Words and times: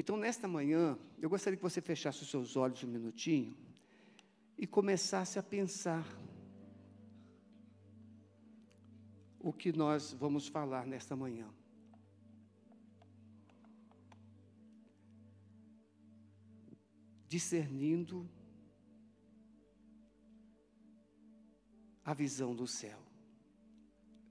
Então, 0.00 0.16
nesta 0.16 0.48
manhã, 0.48 0.98
eu 1.20 1.28
gostaria 1.28 1.58
que 1.58 1.62
você 1.62 1.78
fechasse 1.78 2.22
os 2.22 2.30
seus 2.30 2.56
olhos 2.56 2.82
um 2.82 2.86
minutinho 2.86 3.54
e 4.56 4.66
começasse 4.66 5.38
a 5.38 5.42
pensar 5.42 6.06
o 9.38 9.52
que 9.52 9.70
nós 9.76 10.14
vamos 10.14 10.48
falar 10.48 10.86
nesta 10.86 11.14
manhã. 11.14 11.46
Discernindo 17.28 18.26
a 22.02 22.14
visão 22.14 22.56
do 22.56 22.66
céu. 22.66 23.02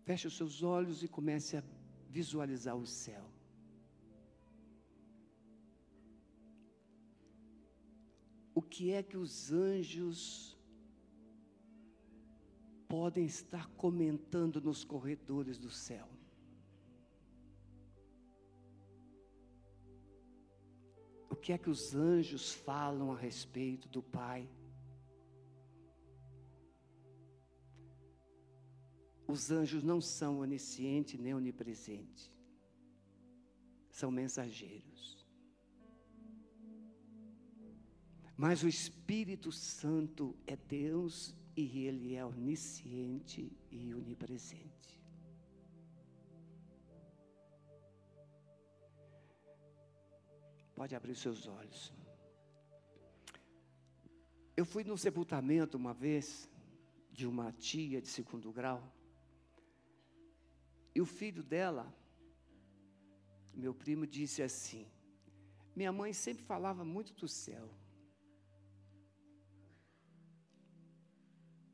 Feche 0.04 0.26
os 0.26 0.36
seus 0.36 0.64
olhos 0.64 1.04
e 1.04 1.08
comece 1.08 1.58
a 1.58 1.64
visualizar 2.10 2.76
o 2.76 2.88
céu. 2.88 3.39
O 8.60 8.62
que 8.62 8.92
é 8.92 9.02
que 9.02 9.16
os 9.16 9.54
anjos 9.54 10.58
podem 12.90 13.26
estar 13.26 13.70
comentando 13.84 14.60
nos 14.60 14.84
corredores 14.84 15.58
do 15.58 15.70
céu? 15.70 16.10
O 21.30 21.38
que 21.38 21.54
é 21.54 21.58
que 21.58 21.70
os 21.70 21.96
anjos 21.96 22.52
falam 22.52 23.14
a 23.14 23.18
respeito 23.18 23.88
do 23.88 24.04
Pai? 24.04 24.46
Os 29.26 29.50
anjos 29.52 29.84
não 29.84 30.02
são 30.02 30.40
onisciente 30.40 31.18
nem 31.18 31.34
onipresente. 31.34 32.36
São 33.90 34.12
mensageiros. 34.12 35.19
Mas 38.44 38.64
o 38.64 38.70
Espírito 38.70 39.52
Santo 39.52 40.34
é 40.48 40.56
Deus 40.56 41.36
e 41.58 41.84
ele 41.86 42.16
é 42.16 42.26
onisciente 42.26 43.52
e 43.70 43.94
onipresente. 43.94 45.04
Pode 50.74 50.96
abrir 50.96 51.16
seus 51.16 51.48
olhos. 51.48 51.92
Eu 54.56 54.64
fui 54.64 54.86
no 54.86 54.98
sepultamento 54.98 55.76
uma 55.76 55.94
vez 55.94 56.50
de 57.12 57.28
uma 57.28 57.52
tia 57.52 58.02
de 58.02 58.08
segundo 58.08 58.54
grau. 58.54 58.82
E 60.96 61.02
o 61.02 61.06
filho 61.06 61.44
dela, 61.44 61.94
meu 63.54 63.74
primo, 63.74 64.08
disse 64.08 64.42
assim: 64.42 64.88
Minha 65.76 65.92
mãe 65.92 66.14
sempre 66.14 66.46
falava 66.46 66.86
muito 66.86 67.14
do 67.16 67.28
céu. 67.28 67.79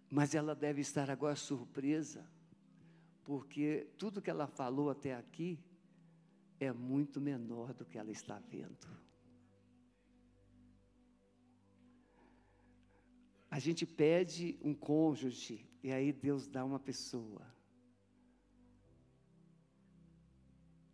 Mas 0.09 0.35
ela 0.35 0.55
deve 0.55 0.81
estar 0.81 1.09
agora 1.09 1.35
surpresa, 1.35 2.29
porque 3.23 3.87
tudo 3.97 4.21
que 4.21 4.29
ela 4.29 4.47
falou 4.47 4.89
até 4.89 5.15
aqui 5.15 5.59
é 6.59 6.71
muito 6.71 7.19
menor 7.19 7.73
do 7.73 7.85
que 7.85 7.97
ela 7.97 8.11
está 8.11 8.39
vendo. 8.39 8.87
A 13.49 13.59
gente 13.59 13.85
pede 13.85 14.57
um 14.61 14.73
cônjuge 14.73 15.65
e 15.81 15.91
aí 15.91 16.11
Deus 16.11 16.47
dá 16.47 16.63
uma 16.65 16.79
pessoa. 16.79 17.45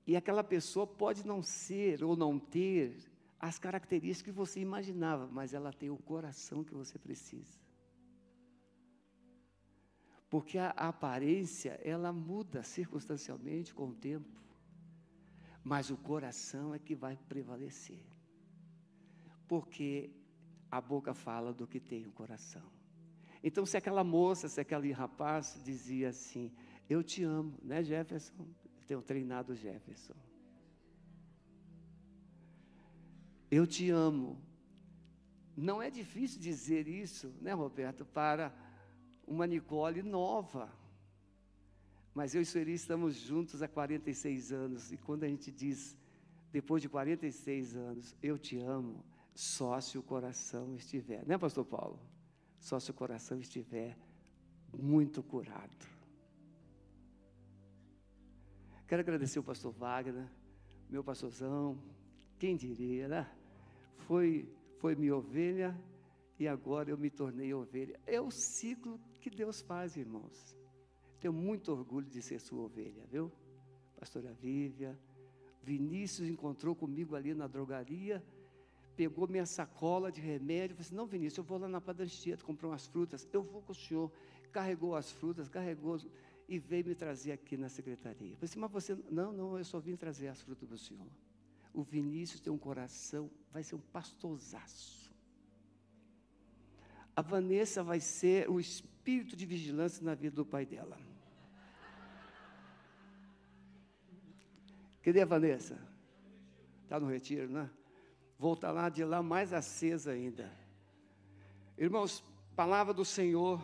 E 0.06 0.16
aquela 0.16 0.44
pessoa 0.44 0.86
pode 0.86 1.26
não 1.26 1.42
ser 1.42 2.04
ou 2.04 2.16
não 2.16 2.38
ter 2.38 3.10
as 3.40 3.58
características 3.58 4.32
que 4.34 4.38
você 4.38 4.60
imaginava, 4.60 5.28
mas 5.28 5.54
ela 5.54 5.72
tem 5.72 5.90
o 5.90 5.98
coração 5.98 6.64
que 6.64 6.74
você 6.74 7.00
precisa. 7.00 7.61
Porque 10.32 10.58
a, 10.58 10.70
aparência, 10.70 11.78
ela 11.84 12.14
muda 12.14 12.64
circunstancialmente 12.64 13.74
com 13.74 13.90
o 13.90 13.94
tempo, 13.94 14.42
mas 15.62 15.90
o 15.90 15.98
coração 15.98 16.74
é 16.74 16.80
que 16.80 16.96
vai 16.96 17.18
prevalecer. 17.28 18.02
Porque 19.46 20.10
a 20.72 20.80
boca 20.80 21.14
fala 21.14 21.52
do 21.52 21.68
que 21.68 21.82
tem 21.82 22.08
o 22.08 22.14
coração. 22.14 22.64
Então, 23.44 23.66
se 23.66 23.76
aquela 23.76 24.06
moça, 24.06 24.48
se 24.48 24.62
aquele 24.62 24.94
rapaz 24.94 25.62
dizia 25.66 26.08
assim: 26.08 26.50
Eu 26.90 27.04
te 27.04 27.24
amo, 27.24 27.60
né, 27.62 27.84
Jefferson? 27.84 28.48
tenho 28.88 29.02
treinado 29.02 29.54
Jefferson. 29.54 30.16
Eu 33.50 33.68
te 33.68 33.90
amo. 33.90 34.42
Não 35.58 35.82
é 35.82 35.90
difícil 35.90 36.40
dizer 36.40 36.88
isso, 36.88 37.34
né, 37.42 37.52
Roberto, 37.52 38.06
para 38.06 38.54
uma 39.28 39.46
Nicole 39.48 40.02
nova. 40.02 40.72
Mas 42.14 42.36
eu 42.36 42.42
e 42.42 42.46
Sueli 42.46 42.74
estamos 42.74 43.16
juntos 43.16 43.62
há 43.62 43.68
46 43.68 44.52
anos, 44.52 44.92
e 44.92 44.98
quando 44.98 45.24
a 45.24 45.28
gente 45.28 45.52
diz, 45.52 45.98
depois 46.52 46.82
de 46.82 46.90
46 46.90 47.76
anos, 47.76 48.16
eu 48.22 48.38
te 48.38 48.58
amo, 48.58 49.04
só 49.34 49.80
se 49.80 49.98
o 49.98 50.04
coração 50.04 50.76
estiver, 50.76 51.26
né, 51.26 51.38
Pastor 51.38 51.66
Paulo? 51.66 52.00
Só 52.60 52.80
se 52.80 52.92
o 52.92 52.94
coração 52.94 53.40
estiver 53.40 53.98
muito 54.74 55.24
curado. 55.24 55.92
Quero 58.88 59.02
agradecer 59.02 59.40
o 59.40 59.44
pastor 59.44 59.72
Wagner, 59.72 60.28
meu 60.90 61.02
pastorzão, 61.02 61.82
quem 62.38 62.58
diria, 62.58 63.08
né? 63.08 63.32
Foi, 63.96 64.54
foi 64.80 64.96
minha 64.96 65.16
ovelha 65.16 65.80
e 66.38 66.46
agora 66.46 66.90
eu 66.90 66.98
me 66.98 67.10
tornei 67.10 67.54
ovelha. 67.54 67.98
É 68.06 68.20
o 68.20 68.30
ciclo 68.30 69.00
que 69.22 69.30
Deus 69.30 69.62
faz, 69.62 69.96
irmãos. 69.96 70.58
Tenho 71.20 71.34
muito 71.34 71.72
orgulho 71.72 72.10
de 72.10 72.22
ser 72.22 72.40
sua 72.40 72.64
ovelha, 72.64 73.06
viu? 73.10 73.32
Pastora 73.98 74.34
Vívia, 74.34 75.00
Vinícius 75.62 76.28
encontrou 76.28 76.76
comigo 76.76 77.16
ali 77.16 77.34
na 77.36 77.46
drogaria, 77.46 78.24
pegou 78.96 79.28
minha 79.28 79.46
sacola 79.46 80.12
de 80.12 80.20
remédio, 80.20 80.76
falou 80.76 80.88
assim, 80.88 80.96
não 80.96 81.06
Vinícius, 81.06 81.38
eu 81.38 81.44
vou 81.44 81.60
lá 81.60 81.68
na 81.68 81.80
padaria, 81.80 82.36
comprar 82.38 82.70
umas 82.70 82.88
frutas, 82.88 83.28
eu 83.32 83.44
vou 83.44 83.62
com 83.62 83.72
o 83.72 83.76
senhor. 83.76 84.12
Carregou 84.52 84.96
as 84.96 85.12
frutas, 85.12 85.48
carregou 85.48 86.00
e 86.50 86.60
veio 86.60 86.86
me 86.86 86.96
trazer 86.96 87.32
aqui 87.32 87.56
na 87.56 87.70
secretaria. 87.70 88.32
Eu 88.32 88.36
falei 88.36 88.50
assim, 88.50 88.60
mas 88.60 88.72
você, 88.72 88.98
não, 89.10 89.32
não, 89.32 89.58
eu 89.58 89.64
só 89.64 89.80
vim 89.80 89.96
trazer 89.96 90.28
as 90.28 90.42
frutas 90.42 90.68
do 90.68 90.78
Senhor. 90.78 91.08
O 91.74 91.84
Vinícius 91.84 92.42
tem 92.42 92.52
um 92.52 92.58
coração, 92.58 93.32
vai 93.54 93.64
ser 93.64 93.76
um 93.76 93.80
pastorzaço. 93.80 95.10
A 97.16 97.22
Vanessa 97.22 97.82
vai 97.82 98.02
ser 98.02 98.50
o 98.50 98.60
espírito 98.60 98.91
de 99.04 99.46
vigilância 99.46 100.04
na 100.04 100.14
vida 100.14 100.36
do 100.36 100.46
pai 100.46 100.66
dela. 100.66 100.98
Cadê 105.02 105.22
a 105.22 105.26
Vanessa? 105.26 105.80
Está 106.84 107.00
no 107.00 107.08
retiro, 107.08 107.50
né? 107.50 107.70
Volta 108.38 108.72
lá 108.72 108.90
de 108.90 109.04
lá 109.04 109.24
mais 109.24 109.54
acesa 109.54 110.12
ainda. 110.12 110.52
Irmãos, 111.78 112.24
palavra 112.56 112.94
do 112.94 113.04
Senhor 113.04 113.62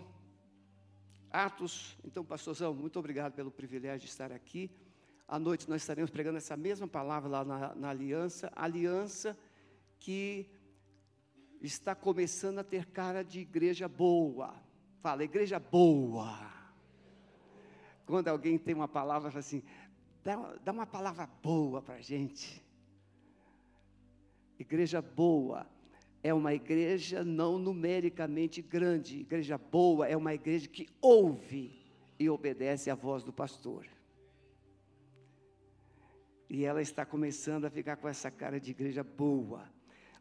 Atos, 1.30 1.98
então, 2.04 2.24
pastorzão, 2.26 2.74
muito 2.74 2.98
obrigado 2.98 3.34
pelo 3.34 3.52
privilégio 3.52 4.06
de 4.06 4.08
estar 4.08 4.32
aqui. 4.32 4.72
À 5.28 5.38
noite 5.38 5.70
nós 5.70 5.82
estaremos 5.82 6.10
pregando 6.10 6.38
essa 6.38 6.58
mesma 6.58 6.88
palavra 6.88 7.30
lá 7.30 7.46
na, 7.46 7.76
na 7.76 7.90
aliança, 7.90 8.52
aliança 8.56 9.38
que 10.00 10.50
está 11.62 11.94
começando 11.94 12.60
a 12.60 12.64
ter 12.64 12.86
cara 12.86 13.24
de 13.24 13.42
igreja 13.42 13.88
boa. 13.88 14.56
Fala, 15.08 15.24
igreja 15.24 15.58
boa. 15.58 16.38
Quando 18.06 18.28
alguém 18.28 18.58
tem 18.58 18.76
uma 18.76 18.90
palavra, 18.90 19.32
fala 19.32 19.40
assim, 19.40 19.64
dá, 20.22 20.36
dá 20.62 20.74
uma 20.74 20.86
palavra 20.86 21.26
boa 21.42 21.82
para 21.82 21.96
a 21.96 22.02
gente. 22.02 22.62
Igreja 24.60 25.02
boa 25.02 25.66
é 26.22 26.34
uma 26.34 26.54
igreja 26.54 27.24
não 27.24 27.58
numericamente 27.58 28.62
grande. 28.62 29.22
Igreja 29.22 29.58
boa 29.58 30.06
é 30.06 30.18
uma 30.18 30.34
igreja 30.34 30.68
que 30.68 30.90
ouve 31.00 31.82
e 32.20 32.30
obedece 32.30 32.90
à 32.90 32.96
voz 32.96 33.24
do 33.24 33.32
pastor. 33.32 33.88
E 36.50 36.66
ela 36.66 36.82
está 36.82 37.06
começando 37.06 37.64
a 37.64 37.70
ficar 37.70 37.96
com 37.96 38.10
essa 38.10 38.30
cara 38.30 38.60
de 38.60 38.72
igreja 38.72 39.06
boa. 39.06 39.72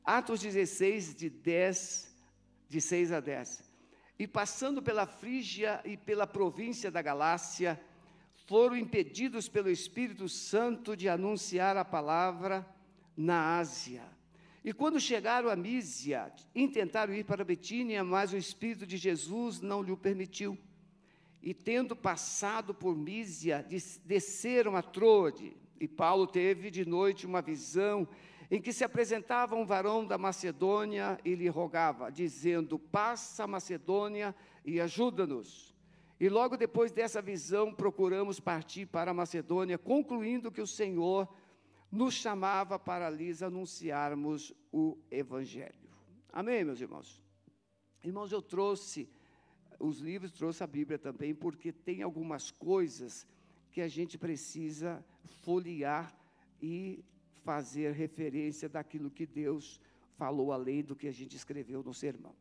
Atos 0.04 0.38
16, 0.38 1.12
de 1.12 1.28
10, 1.28 2.16
de 2.68 2.80
6 2.80 3.10
a 3.10 3.18
10. 3.18 3.65
E 4.18 4.26
passando 4.26 4.82
pela 4.82 5.06
Frígia 5.06 5.80
e 5.84 5.96
pela 5.96 6.26
província 6.26 6.90
da 6.90 7.02
Galácia, 7.02 7.80
foram 8.46 8.76
impedidos 8.76 9.48
pelo 9.48 9.68
Espírito 9.68 10.28
Santo 10.28 10.96
de 10.96 11.08
anunciar 11.08 11.76
a 11.76 11.84
palavra 11.84 12.66
na 13.16 13.58
Ásia. 13.58 14.02
E 14.64 14.72
quando 14.72 14.98
chegaram 14.98 15.48
a 15.48 15.54
Mísia, 15.54 16.32
intentaram 16.54 17.14
ir 17.14 17.24
para 17.24 17.44
Betínia, 17.44 18.02
mas 18.02 18.32
o 18.32 18.36
Espírito 18.36 18.86
de 18.86 18.96
Jesus 18.96 19.60
não 19.60 19.82
lhe 19.82 19.94
permitiu. 19.96 20.58
E 21.42 21.54
tendo 21.54 21.94
passado 21.94 22.74
por 22.74 22.96
Mísia, 22.96 23.64
desceram 24.04 24.74
a 24.74 24.82
Troade. 24.82 25.56
E 25.78 25.86
Paulo 25.86 26.26
teve 26.26 26.70
de 26.70 26.84
noite 26.84 27.26
uma 27.26 27.42
visão 27.42 28.08
em 28.50 28.60
que 28.60 28.72
se 28.72 28.84
apresentava 28.84 29.54
um 29.54 29.64
varão 29.64 30.06
da 30.06 30.16
Macedônia 30.16 31.18
e 31.24 31.34
lhe 31.34 31.48
rogava, 31.48 32.10
dizendo: 32.10 32.78
Passa 32.78 33.46
Macedônia 33.46 34.34
e 34.64 34.80
ajuda-nos. 34.80 35.74
E 36.18 36.28
logo 36.28 36.56
depois 36.56 36.92
dessa 36.92 37.20
visão, 37.20 37.74
procuramos 37.74 38.40
partir 38.40 38.86
para 38.86 39.10
a 39.10 39.14
Macedônia, 39.14 39.76
concluindo 39.76 40.50
que 40.50 40.62
o 40.62 40.66
Senhor 40.66 41.28
nos 41.90 42.14
chamava 42.14 42.78
para 42.78 43.10
lhes 43.10 43.42
anunciarmos 43.42 44.54
o 44.72 44.98
Evangelho. 45.10 45.90
Amém, 46.32 46.64
meus 46.64 46.80
irmãos? 46.80 47.22
Irmãos, 48.02 48.32
eu 48.32 48.40
trouxe 48.40 49.08
os 49.78 49.98
livros, 49.98 50.32
trouxe 50.32 50.62
a 50.62 50.66
Bíblia 50.66 50.98
também, 50.98 51.34
porque 51.34 51.72
tem 51.72 52.02
algumas 52.02 52.50
coisas 52.50 53.26
que 53.70 53.80
a 53.80 53.88
gente 53.88 54.16
precisa 54.16 55.04
folhear 55.42 56.14
e 56.62 57.04
fazer 57.48 57.92
referência 57.92 58.68
daquilo 58.68 59.08
que 59.16 59.24
Deus 59.24 59.80
falou 60.20 60.48
além 60.50 60.82
do 60.82 60.96
que 60.96 61.06
a 61.06 61.12
gente 61.12 61.36
escreveu 61.36 61.80
no 61.88 61.94
sermão. 61.94 62.34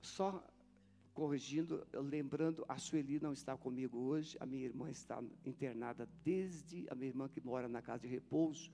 Só 0.00 0.28
corrigindo, 1.12 1.86
lembrando, 1.92 2.64
a 2.66 2.78
Sueli 2.78 3.20
não 3.20 3.32
está 3.32 3.56
comigo 3.56 3.98
hoje, 3.98 4.38
a 4.40 4.46
minha 4.46 4.64
irmã 4.64 4.88
está 4.90 5.22
internada 5.44 6.08
desde, 6.24 6.86
a 6.90 6.94
minha 6.94 7.10
irmã 7.14 7.28
que 7.28 7.40
mora 7.40 7.68
na 7.68 7.82
casa 7.82 8.00
de 8.00 8.08
repouso, 8.08 8.72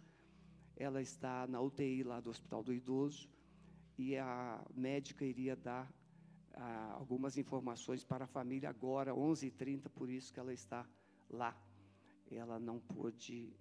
ela 0.77 1.03
está 1.03 1.47
na 1.49 1.61
UTI 1.61 2.03
lá 2.05 2.21
do 2.21 2.31
Hospital 2.31 2.63
do 2.63 2.73
Idoso, 2.73 3.29
e 3.99 4.17
a 4.17 4.65
médica 4.75 5.25
iria 5.25 5.57
dar 5.57 5.93
ah, 6.55 6.95
algumas 7.01 7.37
informações 7.37 8.05
para 8.05 8.25
a 8.25 8.29
família 8.29 8.71
agora, 8.71 9.13
11h30, 9.13 9.89
por 9.91 10.09
isso 10.09 10.33
que 10.33 10.41
ela 10.41 10.55
está 10.55 10.87
lá. 11.29 11.55
Ela 12.31 12.59
não 12.59 12.79
pôde, 12.79 13.53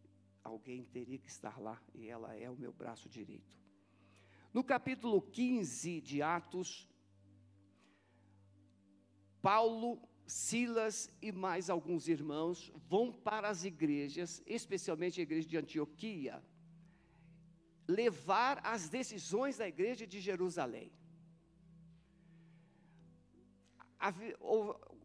alguém 0.44 0.83
teria 0.86 1.18
que 1.18 1.30
estar 1.30 1.59
lá, 1.59 1.81
e 1.94 2.07
ela 2.07 2.36
é 2.36 2.50
o 2.50 2.56
meu 2.56 2.71
braço 2.71 3.09
direito. 3.09 3.57
No 4.53 4.63
capítulo 4.63 5.21
15 5.21 6.01
de 6.01 6.21
Atos, 6.21 6.88
Paulo, 9.41 10.01
Silas 10.25 11.12
e 11.21 11.31
mais 11.31 11.69
alguns 11.69 12.07
irmãos 12.07 12.71
vão 12.88 13.12
para 13.12 13.50
as 13.50 13.63
igrejas, 13.63 14.44
especialmente 14.45 15.19
a 15.19 15.24
igreja 15.24 15.47
de 15.47 15.57
Antioquia, 15.57 16.44
levar 17.88 18.62
as 18.63 18.89
decisões 18.89 19.57
da 19.57 19.68
igreja 19.68 20.06
de 20.06 20.19
Jerusalém. 20.19 20.92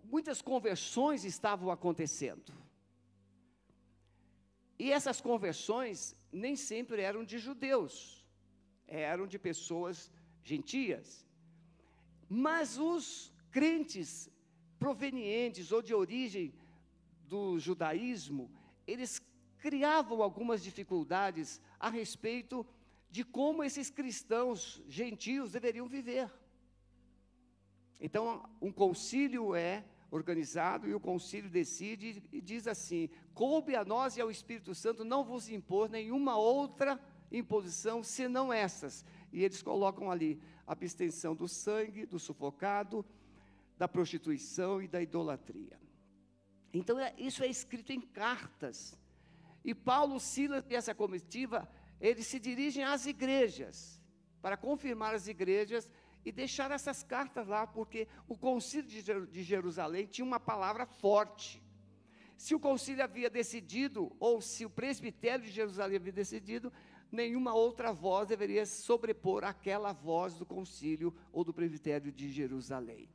Muitas 0.04 0.42
conversões 0.42 1.24
estavam 1.24 1.70
acontecendo. 1.70 2.52
E 4.84 4.92
essas 4.92 5.18
conversões 5.18 6.14
nem 6.30 6.54
sempre 6.56 7.00
eram 7.00 7.24
de 7.24 7.38
judeus, 7.38 8.22
eram 8.86 9.26
de 9.26 9.38
pessoas 9.38 10.12
gentias. 10.42 11.26
Mas 12.28 12.76
os 12.76 13.32
crentes 13.50 14.28
provenientes 14.78 15.72
ou 15.72 15.80
de 15.80 15.94
origem 15.94 16.52
do 17.32 17.58
judaísmo, 17.58 18.44
eles 18.86 19.12
criavam 19.56 20.22
algumas 20.22 20.62
dificuldades 20.62 21.62
a 21.80 21.88
respeito 21.88 22.56
de 23.10 23.24
como 23.24 23.64
esses 23.64 23.88
cristãos 23.88 24.82
gentios 24.86 25.52
deveriam 25.52 25.88
viver. 25.88 26.30
Então, 27.98 28.26
um 28.60 28.70
concílio 28.70 29.54
é 29.54 29.82
organizado 30.14 30.88
e 30.88 30.94
o 30.94 31.00
concílio 31.00 31.50
decide 31.50 32.22
e 32.32 32.40
diz 32.40 32.68
assim: 32.68 33.10
coube 33.34 33.74
a 33.74 33.84
nós 33.84 34.16
e 34.16 34.20
ao 34.20 34.30
Espírito 34.30 34.74
Santo 34.74 35.04
não 35.04 35.24
vos 35.24 35.48
impor 35.48 35.90
nenhuma 35.90 36.36
outra 36.36 37.00
imposição 37.32 38.02
senão 38.02 38.52
essas. 38.52 39.04
E 39.32 39.42
eles 39.42 39.60
colocam 39.60 40.10
ali 40.10 40.40
abstenção 40.66 41.34
do 41.34 41.48
sangue, 41.48 42.06
do 42.06 42.18
sufocado, 42.18 43.04
da 43.76 43.88
prostituição 43.88 44.80
e 44.80 44.86
da 44.86 45.02
idolatria. 45.02 45.80
Então, 46.72 46.98
é, 46.98 47.12
isso 47.18 47.42
é 47.42 47.48
escrito 47.48 47.92
em 47.92 48.00
cartas. 48.00 48.96
E 49.64 49.74
Paulo, 49.74 50.20
Silas 50.20 50.64
e 50.70 50.76
essa 50.76 50.94
comitiva, 50.94 51.68
eles 52.00 52.26
se 52.26 52.38
dirigem 52.38 52.84
às 52.84 53.06
igrejas, 53.06 54.00
para 54.40 54.56
confirmar 54.56 55.14
as 55.14 55.26
igrejas 55.26 55.90
e 56.24 56.32
deixar 56.32 56.70
essas 56.70 57.02
cartas 57.02 57.46
lá, 57.46 57.66
porque 57.66 58.08
o 58.26 58.36
concílio 58.36 58.88
de 59.26 59.42
Jerusalém 59.42 60.06
tinha 60.06 60.24
uma 60.24 60.40
palavra 60.40 60.86
forte. 60.86 61.62
Se 62.36 62.54
o 62.54 62.60
concílio 62.60 63.04
havia 63.04 63.28
decidido, 63.28 64.14
ou 64.18 64.40
se 64.40 64.64
o 64.64 64.70
presbitério 64.70 65.44
de 65.44 65.50
Jerusalém 65.50 65.96
havia 65.96 66.12
decidido, 66.12 66.72
nenhuma 67.12 67.54
outra 67.54 67.92
voz 67.92 68.26
deveria 68.28 68.66
sobrepor 68.66 69.44
aquela 69.44 69.92
voz 69.92 70.34
do 70.34 70.46
concílio 70.46 71.14
ou 71.32 71.44
do 71.44 71.54
presbitério 71.54 72.10
de 72.10 72.30
Jerusalém. 72.30 73.08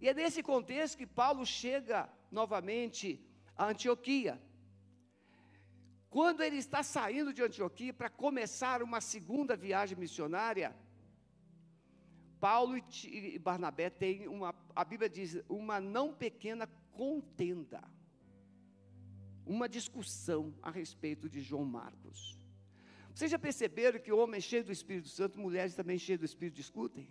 E 0.00 0.08
é 0.08 0.14
nesse 0.14 0.42
contexto 0.42 0.96
que 0.96 1.06
Paulo 1.06 1.44
chega 1.44 2.08
novamente 2.30 3.24
a 3.56 3.66
Antioquia. 3.66 4.40
Quando 6.08 6.42
ele 6.42 6.56
está 6.56 6.82
saindo 6.82 7.32
de 7.32 7.42
Antioquia 7.42 7.92
para 7.92 8.10
começar 8.10 8.82
uma 8.82 9.00
segunda 9.00 9.54
viagem 9.54 9.96
missionária, 9.96 10.74
Paulo 12.40 12.76
e 13.04 13.38
Barnabé 13.38 13.90
têm 13.90 14.26
uma, 14.26 14.54
a 14.74 14.84
Bíblia 14.84 15.10
diz, 15.10 15.38
uma 15.48 15.78
não 15.78 16.14
pequena 16.14 16.66
contenda, 16.92 17.82
uma 19.44 19.68
discussão 19.68 20.54
a 20.62 20.70
respeito 20.70 21.28
de 21.28 21.40
João 21.42 21.64
Marcos. 21.64 22.40
Vocês 23.14 23.30
já 23.30 23.38
perceberam 23.38 24.00
que 24.00 24.10
homens 24.10 24.44
cheios 24.44 24.64
do 24.64 24.72
Espírito 24.72 25.08
Santo, 25.08 25.38
mulheres 25.38 25.74
também 25.74 25.98
cheias 25.98 26.20
do 26.20 26.24
Espírito 26.24 26.54
discutem? 26.54 27.06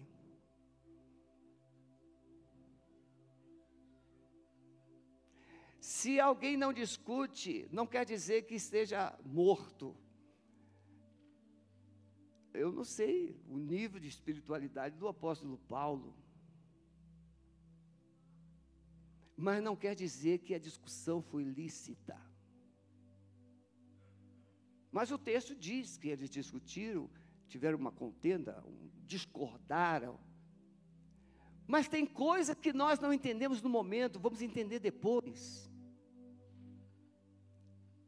Se 5.79 6.19
alguém 6.19 6.57
não 6.57 6.73
discute, 6.73 7.67
não 7.71 7.85
quer 7.85 8.05
dizer 8.05 8.43
que 8.43 8.55
esteja 8.55 9.17
morto. 9.23 9.95
Eu 12.53 12.71
não 12.71 12.83
sei 12.83 13.35
o 13.47 13.57
nível 13.57 13.99
de 13.99 14.07
espiritualidade 14.07 14.97
do 14.97 15.07
apóstolo 15.07 15.57
Paulo. 15.67 16.15
Mas 19.35 19.63
não 19.63 19.75
quer 19.75 19.95
dizer 19.95 20.39
que 20.39 20.53
a 20.53 20.59
discussão 20.59 21.21
foi 21.21 21.43
lícita. 21.43 22.19
Mas 24.91 25.11
o 25.11 25.17
texto 25.17 25.55
diz 25.55 25.97
que 25.97 26.09
eles 26.09 26.29
discutiram, 26.29 27.09
tiveram 27.47 27.77
uma 27.77 27.91
contenda, 27.91 28.63
um, 28.65 28.89
discordaram. 29.05 30.19
Mas 31.67 31.87
tem 31.87 32.05
coisa 32.05 32.55
que 32.55 32.73
nós 32.73 32.99
não 32.99 33.13
entendemos 33.13 33.61
no 33.61 33.69
momento, 33.69 34.19
vamos 34.19 34.41
entender 34.41 34.79
depois. 34.79 35.69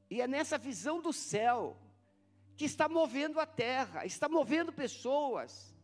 E 0.10 0.20
é 0.20 0.28
nessa 0.28 0.58
visão 0.58 1.02
do 1.02 1.14
céu 1.14 1.80
que 2.62 2.66
está 2.66 2.88
movendo 2.88 3.40
a 3.40 3.46
terra, 3.48 4.06
está 4.06 4.30
movendo 4.30 4.72
pessoas. 4.72 5.76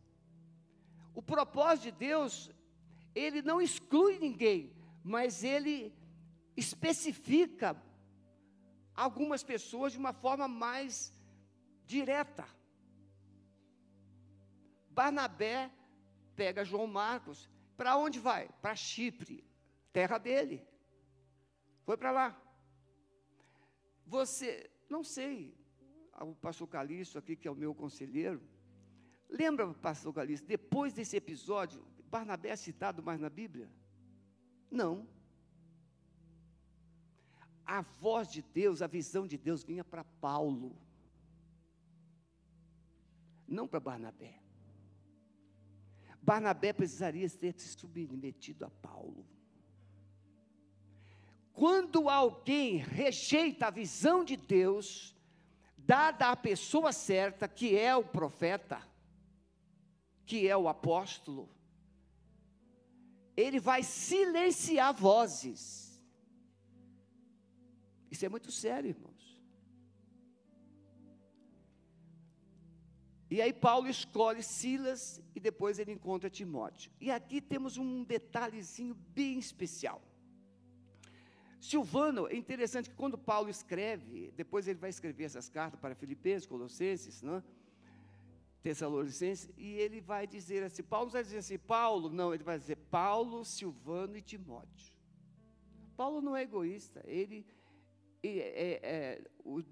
O 1.12 1.20
propósito 1.20 1.86
de 1.86 1.90
Deus, 1.90 2.52
ele 3.16 3.42
não 3.42 3.60
exclui 3.60 4.16
ninguém, 4.20 4.72
mas 5.02 5.42
ele 5.42 5.92
especifica 6.56 7.76
algumas 8.94 9.42
pessoas 9.42 9.90
de 9.90 9.98
uma 9.98 10.12
forma 10.12 10.46
mais 10.46 11.12
direta. 11.84 12.46
Barnabé 14.90 15.72
pega 16.36 16.64
João 16.64 16.86
Marcos, 16.86 17.50
para 17.76 17.96
onde 17.96 18.20
vai? 18.20 18.48
Para 18.62 18.76
Chipre, 18.76 19.44
terra 19.92 20.16
dele. 20.16 20.64
Foi 21.84 21.96
para 21.96 22.12
lá. 22.12 22.40
Você, 24.06 24.70
não 24.88 25.02
sei, 25.02 25.58
o 26.24 26.34
pastor 26.34 26.68
Calixto 26.68 27.18
aqui, 27.18 27.36
que 27.36 27.46
é 27.46 27.50
o 27.50 27.54
meu 27.54 27.74
conselheiro, 27.74 28.42
lembra, 29.28 29.72
pastor 29.74 30.12
Calixto, 30.12 30.46
depois 30.46 30.92
desse 30.92 31.16
episódio, 31.16 31.84
Barnabé 32.10 32.50
é 32.50 32.56
citado 32.56 33.02
mais 33.02 33.20
na 33.20 33.28
Bíblia? 33.28 33.70
Não. 34.70 35.06
A 37.64 37.82
voz 37.82 38.30
de 38.30 38.42
Deus, 38.42 38.80
a 38.80 38.86
visão 38.86 39.26
de 39.26 39.36
Deus 39.36 39.62
vinha 39.62 39.84
para 39.84 40.02
Paulo, 40.02 40.76
não 43.46 43.68
para 43.68 43.80
Barnabé. 43.80 44.40
Barnabé 46.22 46.72
precisaria 46.72 47.28
ter 47.30 47.54
se 47.58 47.68
submetido 47.68 48.64
a 48.64 48.70
Paulo. 48.70 49.26
Quando 51.52 52.08
alguém 52.08 52.76
rejeita 52.76 53.66
a 53.66 53.70
visão 53.70 54.22
de 54.24 54.36
Deus, 54.36 55.16
dada 55.88 56.30
à 56.30 56.36
pessoa 56.36 56.92
certa, 56.92 57.48
que 57.48 57.74
é 57.74 57.96
o 57.96 58.04
profeta, 58.04 58.86
que 60.26 60.46
é 60.46 60.54
o 60.54 60.68
apóstolo, 60.68 61.48
ele 63.34 63.58
vai 63.58 63.82
silenciar 63.82 64.92
vozes. 64.92 65.98
Isso 68.10 68.26
é 68.26 68.28
muito 68.28 68.52
sério, 68.52 68.90
irmãos. 68.90 69.42
E 73.30 73.40
aí 73.40 73.52
Paulo 73.52 73.88
escolhe 73.88 74.42
Silas 74.42 75.22
e 75.34 75.40
depois 75.40 75.78
ele 75.78 75.92
encontra 75.92 76.28
Timóteo. 76.28 76.92
E 77.00 77.10
aqui 77.10 77.40
temos 77.40 77.78
um 77.78 78.04
detalhezinho 78.04 78.94
bem 78.94 79.38
especial. 79.38 80.02
Silvano, 81.60 82.28
é 82.28 82.36
interessante 82.36 82.88
que 82.88 82.96
quando 82.96 83.18
Paulo 83.18 83.50
escreve, 83.50 84.32
depois 84.36 84.68
ele 84.68 84.78
vai 84.78 84.90
escrever 84.90 85.24
essas 85.24 85.48
cartas 85.48 85.80
para 85.80 85.94
Filipenses, 85.94 86.46
Colossenses, 86.46 87.20
né? 87.22 87.42
Tessalonicenses, 88.62 89.50
e 89.56 89.74
ele 89.74 90.00
vai 90.00 90.26
dizer 90.26 90.62
assim, 90.62 90.82
Paulo 90.82 91.06
não 91.06 91.12
vai 91.12 91.22
dizer 91.22 91.38
assim, 91.38 91.58
Paulo, 91.58 92.10
não, 92.10 92.34
ele 92.34 92.44
vai 92.44 92.58
dizer 92.58 92.76
Paulo, 92.76 93.44
Silvano 93.44 94.16
e 94.16 94.22
Timóteo. 94.22 94.92
Paulo 95.96 96.20
não 96.20 96.36
é 96.36 96.42
egoísta, 96.42 97.02
ele, 97.06 97.46
ele, 98.22 98.40
é, 98.40 98.80
é, 98.82 99.30
o, 99.44 99.62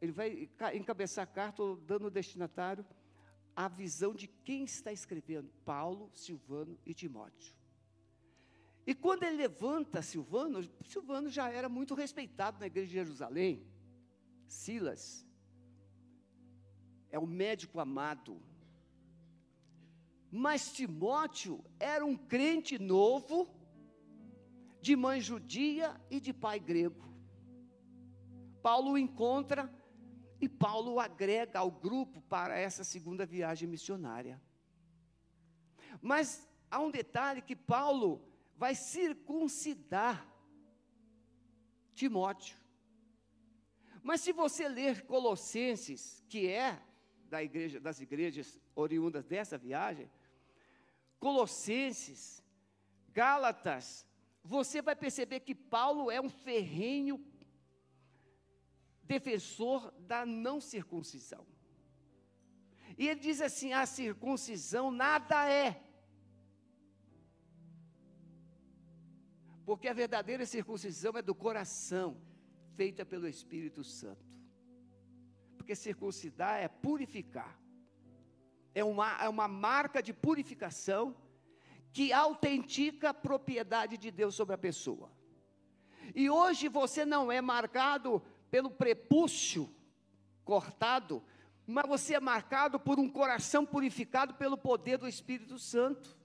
ele 0.00 0.12
vai 0.12 0.48
encabeçar 0.74 1.24
a 1.24 1.26
carta 1.26 1.62
dando 1.86 2.06
ao 2.06 2.10
destinatário 2.10 2.84
a 3.56 3.68
visão 3.68 4.12
de 4.12 4.26
quem 4.26 4.64
está 4.64 4.92
escrevendo, 4.92 5.50
Paulo, 5.64 6.10
Silvano 6.14 6.78
e 6.84 6.92
Timóteo. 6.92 7.54
E 8.86 8.94
quando 8.94 9.22
ele 9.22 9.36
levanta 9.36 10.02
Silvano, 10.02 10.62
Silvano 10.84 11.30
já 11.30 11.48
era 11.50 11.68
muito 11.68 11.94
respeitado 11.94 12.58
na 12.60 12.66
igreja 12.66 12.88
de 12.88 12.94
Jerusalém. 12.94 13.66
Silas 14.46 15.26
é 17.10 17.18
o 17.18 17.26
médico 17.26 17.80
amado. 17.80 18.42
Mas 20.30 20.72
Timóteo 20.72 21.64
era 21.78 22.04
um 22.04 22.16
crente 22.16 22.78
novo, 22.78 23.48
de 24.82 24.96
mãe 24.96 25.20
judia 25.20 25.98
e 26.10 26.20
de 26.20 26.32
pai 26.32 26.58
grego. 26.58 27.04
Paulo 28.60 28.92
o 28.92 28.98
encontra 28.98 29.72
e 30.40 30.48
Paulo 30.48 30.94
o 30.94 31.00
agrega 31.00 31.60
ao 31.60 31.70
grupo 31.70 32.20
para 32.22 32.58
essa 32.58 32.82
segunda 32.82 33.24
viagem 33.24 33.68
missionária. 33.68 34.42
Mas 36.02 36.46
há 36.70 36.80
um 36.80 36.90
detalhe 36.90 37.40
que 37.40 37.54
Paulo 37.54 38.33
vai 38.56 38.74
circuncidar 38.74 40.26
Timóteo. 41.94 42.56
Mas 44.02 44.20
se 44.20 44.32
você 44.32 44.68
ler 44.68 45.06
Colossenses, 45.06 46.22
que 46.28 46.48
é 46.48 46.82
da 47.28 47.42
igreja, 47.42 47.80
das 47.80 48.00
igrejas 48.00 48.60
oriundas 48.74 49.24
dessa 49.24 49.56
viagem, 49.56 50.10
Colossenses, 51.18 52.44
Gálatas, 53.12 54.06
você 54.42 54.82
vai 54.82 54.94
perceber 54.94 55.40
que 55.40 55.54
Paulo 55.54 56.10
é 56.10 56.20
um 56.20 56.28
ferrenho 56.28 57.24
defensor 59.02 59.90
da 60.00 60.26
não 60.26 60.60
circuncisão. 60.60 61.46
E 62.98 63.08
ele 63.08 63.20
diz 63.20 63.40
assim: 63.40 63.72
a 63.72 63.86
circuncisão 63.86 64.90
nada 64.90 65.48
é. 65.48 65.82
Porque 69.64 69.88
a 69.88 69.94
verdadeira 69.94 70.44
circuncisão 70.44 71.12
é 71.16 71.22
do 71.22 71.34
coração, 71.34 72.16
feita 72.74 73.04
pelo 73.04 73.26
Espírito 73.26 73.82
Santo. 73.82 74.24
Porque 75.56 75.74
circuncidar 75.74 76.60
é 76.60 76.68
purificar, 76.68 77.58
é 78.74 78.84
uma, 78.84 79.22
é 79.22 79.28
uma 79.28 79.48
marca 79.48 80.02
de 80.02 80.12
purificação 80.12 81.16
que 81.92 82.12
autentica 82.12 83.10
a 83.10 83.14
propriedade 83.14 83.96
de 83.96 84.10
Deus 84.10 84.34
sobre 84.34 84.54
a 84.54 84.58
pessoa. 84.58 85.10
E 86.14 86.28
hoje 86.28 86.68
você 86.68 87.06
não 87.06 87.30
é 87.30 87.40
marcado 87.40 88.20
pelo 88.50 88.70
prepúcio 88.70 89.72
cortado, 90.44 91.22
mas 91.66 91.86
você 91.86 92.14
é 92.14 92.20
marcado 92.20 92.78
por 92.78 92.98
um 92.98 93.08
coração 93.08 93.64
purificado 93.64 94.34
pelo 94.34 94.58
poder 94.58 94.98
do 94.98 95.08
Espírito 95.08 95.58
Santo. 95.58 96.18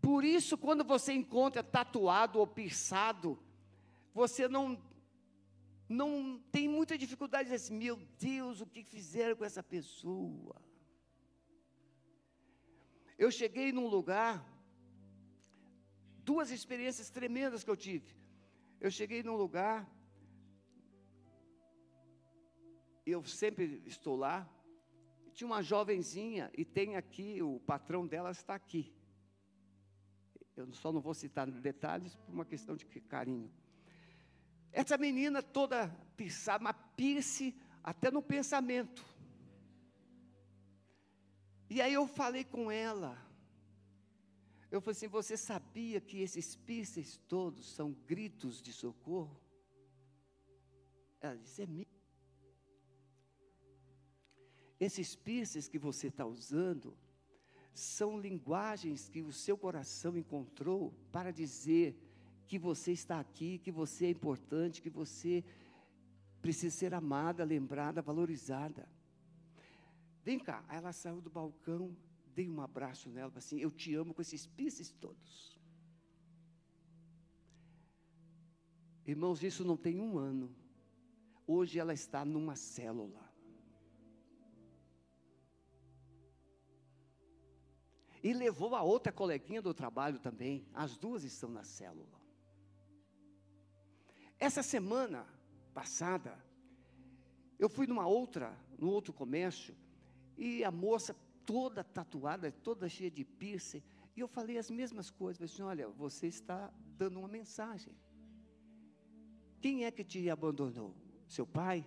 Por 0.00 0.24
isso, 0.24 0.56
quando 0.56 0.82
você 0.82 1.12
encontra 1.12 1.62
tatuado 1.62 2.38
ou 2.38 2.46
pierçado, 2.46 3.38
você 4.14 4.48
não 4.48 4.80
não 5.88 6.40
tem 6.52 6.68
muita 6.68 6.96
dificuldade 6.96 7.48
de 7.48 7.50
dizer 7.50 7.64
assim, 7.64 7.76
meu 7.76 7.96
Deus, 8.16 8.60
o 8.60 8.66
que 8.66 8.84
fizeram 8.84 9.34
com 9.34 9.44
essa 9.44 9.60
pessoa? 9.60 10.54
Eu 13.18 13.28
cheguei 13.28 13.72
num 13.72 13.88
lugar, 13.88 14.46
duas 16.24 16.52
experiências 16.52 17.10
tremendas 17.10 17.64
que 17.64 17.70
eu 17.70 17.76
tive. 17.76 18.14
Eu 18.80 18.88
cheguei 18.88 19.20
num 19.24 19.34
lugar, 19.34 19.90
eu 23.04 23.24
sempre 23.24 23.82
estou 23.84 24.14
lá, 24.14 24.48
tinha 25.32 25.48
uma 25.48 25.60
jovenzinha, 25.60 26.52
e 26.56 26.64
tem 26.64 26.94
aqui, 26.94 27.42
o 27.42 27.58
patrão 27.58 28.06
dela 28.06 28.30
está 28.30 28.54
aqui. 28.54 28.94
Eu 30.60 30.72
só 30.74 30.92
não 30.92 31.00
vou 31.00 31.14
citar 31.14 31.50
detalhes 31.50 32.14
por 32.14 32.32
uma 32.32 32.44
questão 32.44 32.76
de 32.76 32.84
carinho. 32.84 33.50
Essa 34.72 34.96
menina 34.98 35.42
toda 35.42 35.88
pisada, 36.16 36.62
mas 36.62 36.76
pierce 36.96 37.54
até 37.82 38.10
no 38.10 38.22
pensamento. 38.22 39.04
E 41.68 41.80
aí 41.80 41.94
eu 41.94 42.06
falei 42.06 42.44
com 42.44 42.70
ela. 42.70 43.16
Eu 44.70 44.80
falei 44.80 44.96
assim: 44.96 45.08
Você 45.08 45.36
sabia 45.36 46.00
que 46.00 46.20
esses 46.20 46.56
piercings 46.56 47.16
todos 47.28 47.72
são 47.72 47.92
gritos 48.06 48.60
de 48.60 48.72
socorro? 48.72 49.40
Ela 51.20 51.36
disse: 51.36 51.62
É 51.62 51.66
mesmo. 51.66 52.00
Esses 54.78 55.14
piercings 55.14 55.68
que 55.68 55.78
você 55.78 56.08
está 56.08 56.24
usando 56.24 56.96
são 57.72 58.18
linguagens 58.18 59.08
que 59.08 59.22
o 59.22 59.32
seu 59.32 59.56
coração 59.56 60.16
encontrou 60.16 60.92
para 61.12 61.32
dizer 61.32 61.96
que 62.46 62.58
você 62.58 62.92
está 62.92 63.20
aqui, 63.20 63.58
que 63.58 63.70
você 63.70 64.06
é 64.06 64.10
importante, 64.10 64.82
que 64.82 64.90
você 64.90 65.44
precisa 66.42 66.74
ser 66.74 66.94
amada, 66.94 67.44
lembrada, 67.44 68.02
valorizada. 68.02 68.88
Vem 70.24 70.38
cá, 70.38 70.64
Aí 70.68 70.78
ela 70.78 70.92
saiu 70.92 71.20
do 71.20 71.30
balcão, 71.30 71.96
dei 72.34 72.48
um 72.48 72.60
abraço 72.60 73.08
nela, 73.08 73.32
assim, 73.36 73.60
eu 73.60 73.70
te 73.70 73.94
amo 73.94 74.12
com 74.12 74.22
esses 74.22 74.46
pisces 74.46 74.90
todos. 74.90 75.58
Irmãos, 79.06 79.42
isso 79.42 79.64
não 79.64 79.76
tem 79.76 80.00
um 80.00 80.18
ano. 80.18 80.54
Hoje 81.46 81.78
ela 81.78 81.92
está 81.92 82.24
numa 82.24 82.54
célula. 82.54 83.29
E 88.22 88.32
levou 88.32 88.74
a 88.74 88.82
outra 88.82 89.12
coleguinha 89.12 89.62
do 89.62 89.72
trabalho 89.72 90.18
também. 90.18 90.66
As 90.74 90.96
duas 90.96 91.24
estão 91.24 91.50
na 91.50 91.64
célula. 91.64 92.20
Essa 94.38 94.62
semana 94.62 95.26
passada, 95.74 96.38
eu 97.58 97.68
fui 97.68 97.86
numa 97.86 98.06
outra, 98.06 98.56
no 98.78 98.88
outro 98.88 99.12
comércio, 99.12 99.76
e 100.36 100.64
a 100.64 100.70
moça 100.70 101.14
toda 101.44 101.84
tatuada, 101.84 102.50
toda 102.50 102.88
cheia 102.88 103.10
de 103.10 103.24
piercing, 103.24 103.82
e 104.16 104.20
eu 104.20 104.28
falei 104.28 104.58
as 104.58 104.70
mesmas 104.70 105.10
coisas. 105.10 105.36
Falei 105.38 105.52
assim, 105.52 105.62
olha, 105.62 105.88
você 105.88 106.26
está 106.26 106.72
dando 106.96 107.18
uma 107.18 107.28
mensagem. 107.28 107.94
Quem 109.60 109.84
é 109.84 109.90
que 109.90 110.04
te 110.04 110.28
abandonou? 110.30 110.94
Seu 111.28 111.46
pai? 111.46 111.86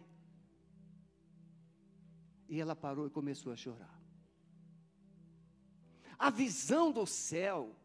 E 2.47 2.59
ela 2.59 2.75
parou 2.75 3.07
e 3.07 3.09
começou 3.09 3.51
a 3.51 3.55
chorar. 3.55 4.02
A 6.17 6.29
visão 6.29 6.91
do 6.91 7.05
céu 7.05 7.75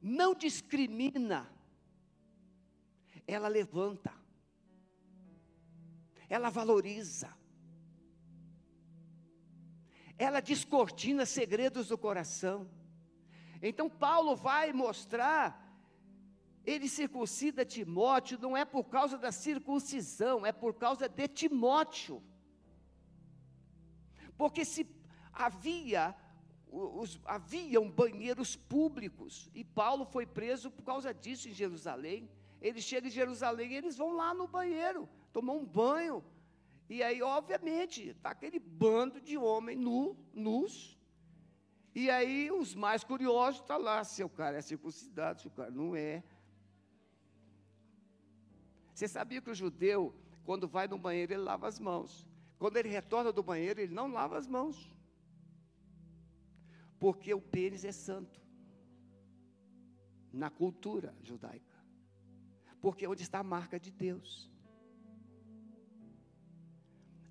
não 0.00 0.34
discrimina, 0.34 1.50
ela 3.26 3.48
levanta, 3.48 4.12
ela 6.28 6.50
valoriza, 6.50 7.34
ela 10.18 10.40
descortina 10.40 11.24
segredos 11.24 11.88
do 11.88 11.98
coração. 11.98 12.68
Então, 13.62 13.88
Paulo 13.88 14.36
vai 14.36 14.72
mostrar, 14.72 15.60
ele 16.66 16.88
circuncida 16.88 17.64
Timóteo, 17.64 18.38
não 18.38 18.54
é 18.56 18.64
por 18.64 18.84
causa 18.84 19.16
da 19.16 19.32
circuncisão, 19.32 20.44
é 20.44 20.52
por 20.52 20.74
causa 20.74 21.08
de 21.08 21.26
Timóteo. 21.28 22.22
Porque 24.36 24.64
se 24.64 24.86
havia 25.32 26.14
os, 26.74 27.20
haviam 27.24 27.88
banheiros 27.88 28.56
públicos, 28.56 29.48
e 29.54 29.62
Paulo 29.62 30.04
foi 30.04 30.26
preso 30.26 30.70
por 30.70 30.82
causa 30.82 31.14
disso 31.14 31.48
em 31.48 31.52
Jerusalém. 31.52 32.28
Ele 32.60 32.80
chega 32.80 33.06
em 33.06 33.10
Jerusalém 33.10 33.72
e 33.72 33.76
eles 33.76 33.96
vão 33.96 34.12
lá 34.12 34.34
no 34.34 34.48
banheiro, 34.48 35.08
tomar 35.32 35.52
um 35.52 35.64
banho. 35.64 36.24
E 36.88 37.02
aí, 37.02 37.22
obviamente, 37.22 38.08
está 38.08 38.30
aquele 38.30 38.58
bando 38.58 39.20
de 39.20 39.36
homens 39.38 39.78
nu, 39.78 40.16
nus. 40.32 40.98
E 41.94 42.10
aí, 42.10 42.50
os 42.50 42.74
mais 42.74 43.04
curiosos 43.04 43.60
estão 43.60 43.78
tá 43.78 43.82
lá, 43.82 44.04
se 44.04 44.24
o 44.24 44.28
cara 44.28 44.58
é 44.58 44.60
circuncidado, 44.60 45.40
se 45.40 45.46
o 45.46 45.50
cara 45.50 45.70
não 45.70 45.94
é. 45.94 46.24
Você 48.92 49.06
sabia 49.06 49.40
que 49.40 49.50
o 49.50 49.54
judeu, 49.54 50.14
quando 50.44 50.66
vai 50.66 50.88
no 50.88 50.98
banheiro, 50.98 51.32
ele 51.32 51.42
lava 51.42 51.68
as 51.68 51.78
mãos. 51.78 52.26
quando 52.58 52.76
ele 52.78 52.88
retorna 52.88 53.30
do 53.30 53.42
banheiro, 53.42 53.80
ele 53.80 53.92
não 53.92 54.10
lava 54.10 54.38
as 54.38 54.46
mãos. 54.46 54.94
Porque 57.04 57.34
o 57.34 57.40
pênis 57.54 57.84
é 57.84 57.92
santo. 57.92 58.40
Na 60.32 60.48
cultura 60.48 61.14
judaica. 61.22 61.76
Porque 62.80 63.04
é 63.04 63.08
onde 63.10 63.22
está 63.22 63.40
a 63.40 63.50
marca 63.56 63.78
de 63.78 63.90
Deus. 63.90 64.50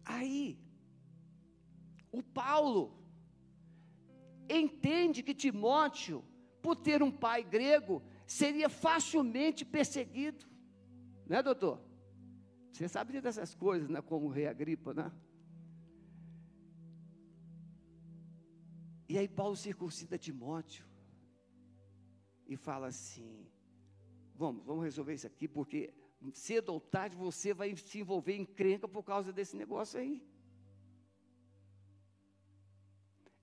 Aí, 0.06 0.60
o 2.12 2.22
Paulo 2.22 3.04
entende 4.48 5.24
que 5.24 5.34
Timóteo, 5.34 6.24
por 6.62 6.76
ter 6.76 7.02
um 7.02 7.10
pai 7.12 7.44
grego, 7.44 8.04
seria 8.28 8.70
facilmente 8.70 9.66
perseguido. 9.66 10.46
Né, 11.26 11.42
doutor? 11.42 11.82
Você 12.72 12.88
sabe 12.88 13.20
dessas 13.20 13.56
coisas, 13.56 13.90
né, 13.90 14.04
como 14.04 14.28
o 14.28 14.30
rei 14.30 14.46
Agripa, 14.46 14.94
né? 14.94 15.12
E 19.14 19.18
aí 19.20 19.28
Paulo 19.28 19.56
circuncida 19.56 20.18
Timóteo 20.18 20.84
e 22.48 22.56
fala 22.58 22.88
assim: 22.88 23.46
vamos, 24.34 24.66
vamos 24.66 24.84
resolver 24.84 25.14
isso 25.14 25.28
aqui, 25.28 25.48
porque 25.48 25.94
cedo 26.34 26.70
ou 26.70 26.80
tarde 26.82 27.16
você 27.16 27.54
vai 27.54 27.76
se 27.76 28.00
envolver 28.00 28.36
em 28.36 28.44
crenca 28.44 28.88
por 28.88 29.04
causa 29.04 29.32
desse 29.32 29.56
negócio 29.56 30.00
aí. 30.00 30.28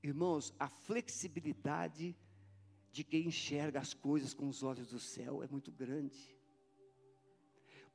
Irmãos, 0.02 0.52
a 0.58 0.68
flexibilidade 0.68 2.16
de 2.90 3.04
quem 3.04 3.28
enxerga 3.28 3.78
as 3.78 3.94
coisas 3.94 4.34
com 4.34 4.48
os 4.48 4.64
olhos 4.64 4.88
do 4.88 4.98
céu 4.98 5.40
é 5.40 5.46
muito 5.46 5.70
grande. 5.70 6.36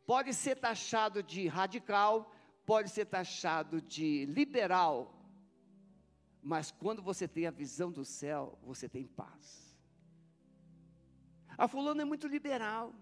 Pode 0.06 0.34
ser 0.34 0.56
taxado 0.56 1.22
de 1.22 1.46
radical, 1.50 2.34
pode 2.66 2.90
ser 2.90 3.06
taxado 3.06 3.82
de 3.82 4.26
liberal, 4.28 5.25
mas 6.46 6.70
quando 6.70 7.02
você 7.02 7.28
tem 7.28 7.48
a 7.48 7.52
visão 7.52 7.92
do 7.92 8.06
céu, 8.06 8.56
você 8.62 8.88
tem 8.88 9.04
paz. 9.04 9.76
A 11.58 11.68
fulano 11.68 12.00
é 12.00 12.06
muito 12.06 12.28
liberal. 12.28 12.94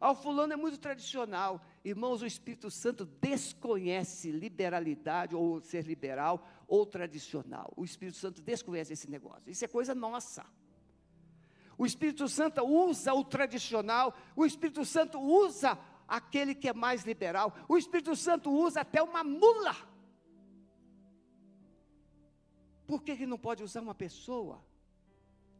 Ah, 0.00 0.16
fulano 0.16 0.52
é 0.52 0.56
muito 0.56 0.78
tradicional. 0.78 1.64
Irmãos, 1.84 2.22
o 2.22 2.26
Espírito 2.26 2.72
Santo 2.72 3.04
desconhece 3.04 4.32
liberalidade, 4.32 5.36
ou 5.36 5.60
ser 5.60 5.84
liberal, 5.86 6.44
ou 6.66 6.84
tradicional. 6.84 7.72
O 7.76 7.84
Espírito 7.84 8.18
Santo 8.18 8.42
desconhece 8.42 8.94
esse 8.94 9.08
negócio. 9.08 9.48
Isso 9.48 9.64
é 9.64 9.68
coisa 9.68 9.94
nossa. 9.94 10.44
O 11.78 11.86
Espírito 11.86 12.28
Santo 12.28 12.64
usa 12.64 13.14
o 13.14 13.22
tradicional, 13.22 14.12
o 14.34 14.44
Espírito 14.44 14.84
Santo 14.84 15.20
usa 15.20 15.78
aquele 16.08 16.52
que 16.52 16.68
é 16.68 16.72
mais 16.72 17.04
liberal, 17.04 17.54
o 17.68 17.78
Espírito 17.78 18.16
Santo 18.16 18.50
usa 18.50 18.80
até 18.80 19.00
uma 19.00 19.22
mula 19.22 19.91
por 22.92 23.02
que 23.02 23.12
ele 23.12 23.24
não 23.24 23.38
pode 23.38 23.62
usar 23.62 23.80
uma 23.80 23.94
pessoa 23.94 24.62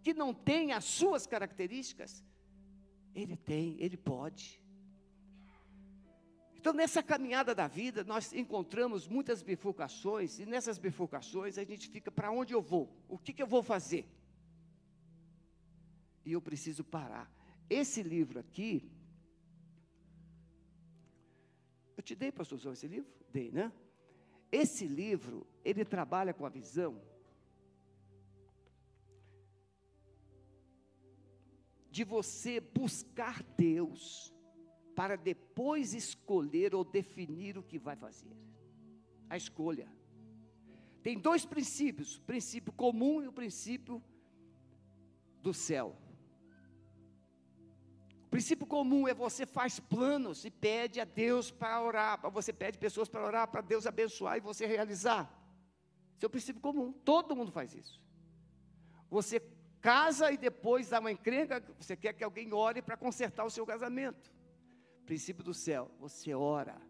que 0.03 0.13
não 0.13 0.35
tem 0.35 0.73
as 0.73 0.85
suas 0.85 1.27
características? 1.27 2.23
Ele 3.15 3.39
tem, 3.39 3.75
ele 3.81 3.97
pode. 3.97 4.61
Então, 6.55 6.75
nessa 6.75 7.03
caminhada 7.03 7.55
da 7.55 7.67
vida, 7.67 8.05
nós 8.05 8.35
encontramos 8.35 9.09
muitas 9.09 9.43
bifurcações, 9.43 10.41
e 10.41 10.45
nessas 10.45 10.77
bifurcações 10.77 11.57
a 11.57 11.65
gente 11.65 11.89
fica: 11.89 12.13
para 12.13 12.31
onde 12.31 12.53
eu 12.53 12.61
vou? 12.61 12.95
O 13.09 13.17
que, 13.17 13.33
que 13.33 13.43
eu 13.43 13.47
vou 13.47 13.63
fazer? 13.63 14.07
E 16.27 16.33
eu 16.33 16.43
preciso 16.43 16.85
parar. 16.85 17.33
Esse 17.71 18.03
livro 18.03 18.41
aqui, 18.41 18.93
eu 21.97 22.03
te 22.03 22.15
dei, 22.15 22.31
pastor, 22.31 22.61
esse 22.75 22.87
livro? 22.87 23.11
Dei, 23.31 23.51
né? 23.51 23.73
Esse 24.51 24.87
livro, 24.87 25.47
ele 25.65 25.83
trabalha 25.83 26.35
com 26.35 26.45
a 26.45 26.51
visão 26.51 27.11
de 31.93 32.05
você 32.05 32.59
buscar 32.59 33.43
Deus 33.43 34.33
para 34.97 35.15
depois 35.15 35.93
escolher 35.93 36.75
ou 36.75 36.83
definir 36.83 37.59
o 37.59 37.63
que 37.63 37.79
vai 37.79 37.95
fazer. 37.95 38.35
A 39.29 39.37
escolha. 39.37 39.87
Tem 41.03 41.19
dois 41.19 41.45
princípios: 41.45 42.17
o 42.17 42.23
princípio 42.23 42.73
comum 42.73 43.23
e 43.23 43.29
o 43.29 43.33
princípio 43.33 44.03
do 45.43 45.53
céu. 45.53 45.95
O 48.25 48.29
princípio 48.33 48.67
comum 48.67 49.07
é 49.07 49.13
você 49.13 49.45
faz 49.45 49.79
planos 49.79 50.47
e 50.47 50.51
pede 50.51 50.99
a 50.99 51.05
Deus 51.05 51.51
para 51.51 51.83
orar, 51.83 52.31
você 52.31 52.55
pede 52.55 52.79
pessoas 52.79 53.07
para 53.07 53.23
orar, 53.23 53.49
para 53.49 53.61
Deus 53.61 53.87
abençoar 53.87 54.39
e 54.39 54.41
você 54.41 54.65
realizar. 54.65 55.25
Esse 56.17 56.25
é 56.25 56.27
o 56.27 56.31
princípio 56.31 56.63
comum, 56.63 56.91
todo 56.91 57.37
mundo 57.37 57.53
faz 57.53 57.75
isso. 57.75 58.01
Você 59.11 59.39
casa 59.83 60.31
e 60.31 60.37
depois 60.37 60.89
dá 60.89 61.01
uma 61.01 61.11
encrenca, 61.11 61.61
você 61.77 61.97
quer 61.97 62.13
que 62.13 62.23
alguém 62.23 62.55
ore 62.55 62.81
para 62.81 62.97
consertar 62.97 63.45
o 63.45 63.51
seu 63.51 63.67
casamento. 63.67 64.33
Princípio 65.05 65.43
do 65.43 65.53
céu, 65.53 65.91
você 65.99 66.33
ora 66.33 66.81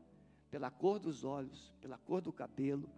pela 0.50 0.70
cor 0.70 0.98
dos 0.98 1.24
olhos, 1.24 1.72
pela 1.80 1.96
cor 1.96 2.20
do 2.20 2.30
cabelo, 2.30 2.92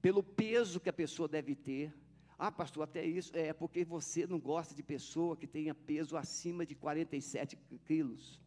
pelo 0.00 0.22
peso 0.22 0.78
que 0.78 0.88
a 0.88 0.92
pessoa 0.92 1.28
deve 1.28 1.56
ter. 1.56 1.92
Ah, 2.38 2.52
pastor, 2.52 2.84
até 2.84 3.04
isso 3.04 3.32
é 3.36 3.52
porque 3.52 3.84
você 3.84 4.28
não 4.28 4.38
gosta 4.38 4.72
de 4.72 4.82
pessoa 4.82 5.36
que 5.36 5.48
tenha 5.48 5.74
peso 5.74 6.16
acima 6.16 6.64
de 6.64 6.76
47 6.76 7.58
quilos. 7.84 8.40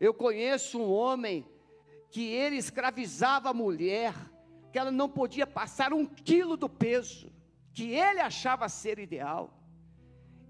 Eu 0.00 0.12
conheço 0.12 0.80
um 0.80 0.90
homem 0.90 1.48
que 2.10 2.24
ele 2.24 2.56
escravizava 2.56 3.50
a 3.50 3.54
mulher, 3.54 4.12
que 4.72 4.78
ela 4.78 4.90
não 4.90 5.08
podia 5.08 5.46
passar 5.46 5.92
um 5.92 6.04
quilo 6.04 6.56
do 6.56 6.68
peso 6.68 7.35
que 7.76 7.90
ele 7.90 8.20
achava 8.20 8.70
ser 8.70 8.98
ideal. 8.98 9.52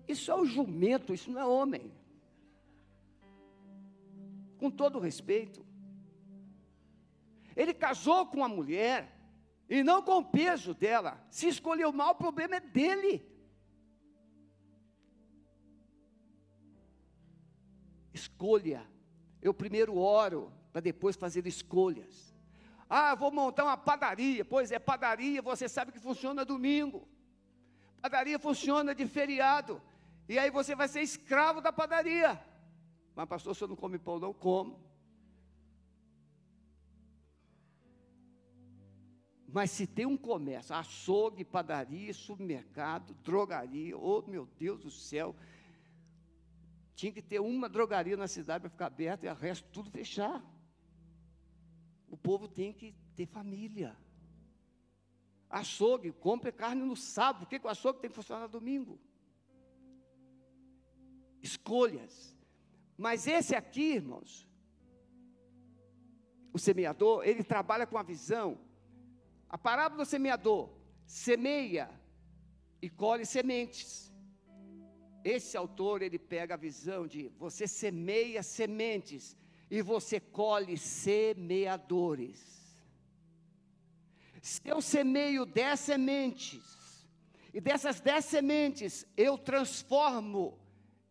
Isso 0.06 0.30
é 0.30 0.34
o 0.36 0.46
jumento, 0.46 1.12
isso 1.12 1.28
não 1.28 1.40
é 1.40 1.44
homem. 1.44 1.92
Com 4.56 4.70
todo 4.70 5.00
respeito. 5.00 5.66
Ele 7.56 7.74
casou 7.74 8.26
com 8.26 8.36
uma 8.36 8.48
mulher 8.48 9.12
e 9.68 9.82
não 9.82 10.00
com 10.02 10.18
o 10.18 10.24
peso 10.24 10.72
dela. 10.72 11.20
Se 11.28 11.48
escolheu 11.48 11.92
mal, 11.92 12.12
o 12.12 12.14
problema 12.14 12.54
é 12.58 12.60
dele. 12.60 13.28
Escolha. 18.14 18.86
Eu 19.42 19.52
primeiro 19.52 19.96
oro 19.98 20.52
para 20.70 20.80
depois 20.80 21.16
fazer 21.16 21.44
escolhas. 21.44 22.32
Ah, 22.88 23.16
vou 23.16 23.32
montar 23.32 23.64
uma 23.64 23.76
padaria. 23.76 24.44
Pois 24.44 24.70
é, 24.70 24.78
padaria, 24.78 25.42
você 25.42 25.68
sabe 25.68 25.90
que 25.90 25.98
funciona 25.98 26.44
domingo 26.44 27.15
padaria 28.06 28.38
funciona 28.38 28.94
de 28.94 29.06
feriado. 29.06 29.82
E 30.28 30.38
aí 30.38 30.50
você 30.50 30.74
vai 30.74 30.86
ser 30.86 31.00
escravo 31.00 31.60
da 31.60 31.72
padaria. 31.72 32.40
Mas, 33.14 33.28
pastor, 33.28 33.54
se 33.54 33.64
eu 33.64 33.68
não 33.68 33.76
come 33.76 33.98
pão, 33.98 34.20
não 34.20 34.32
como. 34.32 34.78
Mas 39.48 39.70
se 39.70 39.86
tem 39.86 40.06
um 40.06 40.16
comércio, 40.16 40.74
açougue, 40.74 41.44
padaria, 41.44 42.12
supermercado, 42.12 43.14
drogaria, 43.24 43.96
oh 43.96 44.22
meu 44.22 44.46
Deus 44.58 44.80
do 44.80 44.90
céu, 44.90 45.34
tinha 46.94 47.10
que 47.10 47.22
ter 47.22 47.40
uma 47.40 47.68
drogaria 47.68 48.16
na 48.16 48.28
cidade 48.28 48.60
para 48.62 48.70
ficar 48.70 48.86
aberta 48.86 49.26
e 49.26 49.30
o 49.30 49.34
resto 49.34 49.68
tudo 49.72 49.90
fechar. 49.90 50.44
O 52.08 52.16
povo 52.16 52.46
tem 52.46 52.72
que 52.72 52.94
ter 53.16 53.26
família. 53.26 53.96
Açougue, 55.48 56.12
compre 56.12 56.50
carne 56.52 56.82
no 56.82 56.96
sábado. 56.96 57.44
Por 57.44 57.48
que, 57.48 57.58
que 57.58 57.66
o 57.66 57.70
açougue 57.70 58.00
tem 58.00 58.10
que 58.10 58.16
funcionar 58.16 58.46
domingo? 58.46 58.98
Escolhas. 61.42 62.36
Mas 62.96 63.26
esse 63.26 63.54
aqui, 63.54 63.94
irmãos, 63.94 64.48
o 66.52 66.58
semeador, 66.58 67.24
ele 67.24 67.44
trabalha 67.44 67.86
com 67.86 67.98
a 67.98 68.02
visão. 68.02 68.58
A 69.48 69.58
parábola 69.58 70.04
do 70.04 70.08
semeador 70.08 70.70
semeia 71.04 71.90
e 72.80 72.88
colhe 72.88 73.26
sementes. 73.26 74.12
Esse 75.22 75.56
autor, 75.56 76.02
ele 76.02 76.18
pega 76.18 76.54
a 76.54 76.56
visão 76.56 77.06
de 77.06 77.28
você 77.36 77.66
semeia 77.66 78.42
sementes 78.42 79.36
e 79.70 79.82
você 79.82 80.18
colhe 80.18 80.78
semeadores. 80.78 82.55
Se 84.42 84.60
eu 84.64 84.80
semeio 84.80 85.44
dez 85.44 85.80
sementes, 85.80 87.08
e 87.52 87.60
dessas 87.60 88.00
dez 88.00 88.24
sementes 88.26 89.06
eu 89.16 89.38
transformo 89.38 90.58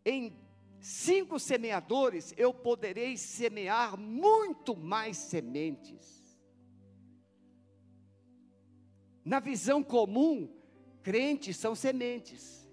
em 0.04 0.38
cinco 0.78 1.38
semeadores, 1.38 2.32
eu 2.36 2.54
poderei 2.54 3.16
semear 3.16 3.98
muito 3.98 4.76
mais 4.76 5.16
sementes. 5.16 6.24
Na 9.24 9.40
visão 9.40 9.82
comum, 9.82 10.48
crentes 11.02 11.56
são 11.56 11.74
sementes. 11.74 12.70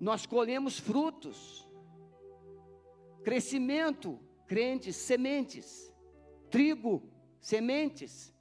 Nós 0.00 0.24
colhemos 0.24 0.78
frutos. 0.78 1.68
Crescimento, 3.22 4.18
crentes, 4.46 4.96
sementes. 4.96 5.92
trigo, 6.50 7.02
sementes. 7.40 8.31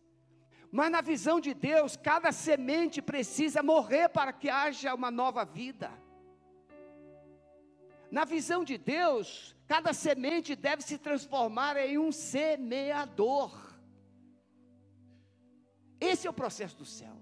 Mas 0.71 0.89
na 0.89 1.01
visão 1.01 1.39
de 1.39 1.53
Deus, 1.53 1.97
cada 1.97 2.31
semente 2.31 3.01
precisa 3.01 3.61
morrer 3.61 4.07
para 4.09 4.31
que 4.31 4.49
haja 4.49 4.95
uma 4.95 5.11
nova 5.11 5.43
vida. 5.43 5.91
Na 8.09 8.23
visão 8.23 8.63
de 8.63 8.77
Deus, 8.77 9.55
cada 9.67 9.91
semente 9.93 10.55
deve 10.55 10.81
se 10.81 10.97
transformar 10.97 11.75
em 11.77 11.97
um 11.97 12.11
semeador. 12.11 13.51
Esse 15.99 16.25
é 16.25 16.29
o 16.29 16.33
processo 16.33 16.77
do 16.77 16.85
céu. 16.85 17.15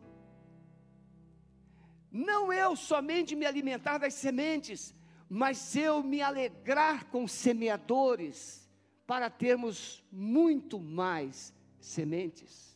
Não 2.11 2.51
eu 2.53 2.75
somente 2.75 3.35
me 3.35 3.45
alimentar 3.45 3.97
das 3.97 4.13
sementes, 4.13 4.95
mas 5.27 5.75
eu 5.75 6.01
me 6.03 6.21
alegrar 6.21 7.05
com 7.05 7.27
semeadores, 7.27 8.67
para 9.05 9.27
termos 9.27 10.03
muito 10.11 10.79
mais 10.79 11.51
sementes. 11.79 12.68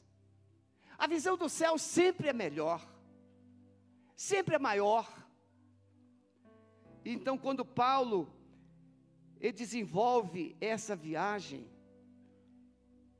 A 0.98 1.08
visão 1.08 1.38
do 1.38 1.50
céu 1.50 1.78
sempre 1.78 2.30
é 2.30 2.34
melhor, 2.34 2.82
sempre 4.16 4.56
é 4.56 4.60
maior. 4.60 5.08
Então, 7.06 7.38
quando 7.38 7.66
Paulo 7.66 8.32
ele 9.40 9.52
desenvolve 9.52 10.56
essa 10.62 10.96
viagem, 10.96 11.70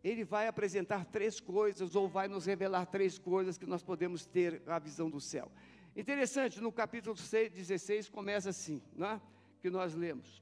ele 0.04 0.24
vai 0.24 0.48
apresentar 0.48 1.06
três 1.06 1.40
coisas, 1.40 1.96
ou 1.96 2.08
vai 2.08 2.28
nos 2.28 2.46
revelar 2.46 2.86
três 2.86 3.18
coisas 3.18 3.58
que 3.58 3.66
nós 3.66 3.84
podemos 3.84 4.26
ter 4.26 4.62
a 4.68 4.80
visão 4.80 5.10
do 5.10 5.20
céu. 5.20 5.52
Interessante, 5.96 6.62
no 6.62 6.72
capítulo 6.72 7.16
6, 7.16 7.52
16 7.52 8.10
começa 8.10 8.50
assim, 8.50 8.82
né, 8.96 9.22
que 9.62 9.70
nós 9.70 9.94
lemos. 9.94 10.42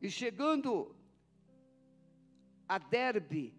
E 0.00 0.10
chegando 0.10 0.94
a 2.68 2.78
Derbe 2.78 3.54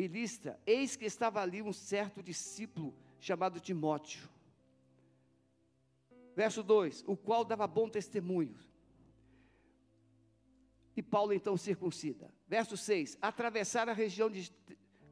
e 0.00 0.06
Lista, 0.06 0.58
eis 0.66 0.96
que 0.96 1.04
estava 1.04 1.42
ali 1.42 1.60
um 1.60 1.74
certo 1.74 2.22
discípulo 2.22 2.94
chamado 3.18 3.60
Timóteo. 3.60 4.26
Verso 6.34 6.62
2: 6.62 7.04
O 7.06 7.14
qual 7.14 7.44
dava 7.44 7.66
bom 7.66 7.86
testemunho. 7.86 8.56
E 10.96 11.02
Paulo 11.02 11.34
então 11.34 11.54
circuncida. 11.54 12.32
Verso 12.48 12.78
6: 12.78 13.18
Atravessar 13.20 13.90
a 13.90 13.92
região 13.92 14.30
de 14.30 14.50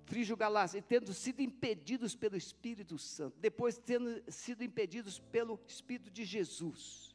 Frígio 0.06 0.34
Galácia, 0.38 0.78
e 0.78 0.82
tendo 0.82 1.12
sido 1.12 1.42
impedidos 1.42 2.16
pelo 2.16 2.34
Espírito 2.34 2.96
Santo, 2.96 3.38
depois 3.38 3.76
tendo 3.76 4.22
sido 4.32 4.64
impedidos 4.64 5.18
pelo 5.18 5.60
Espírito 5.66 6.10
de 6.10 6.24
Jesus. 6.24 7.14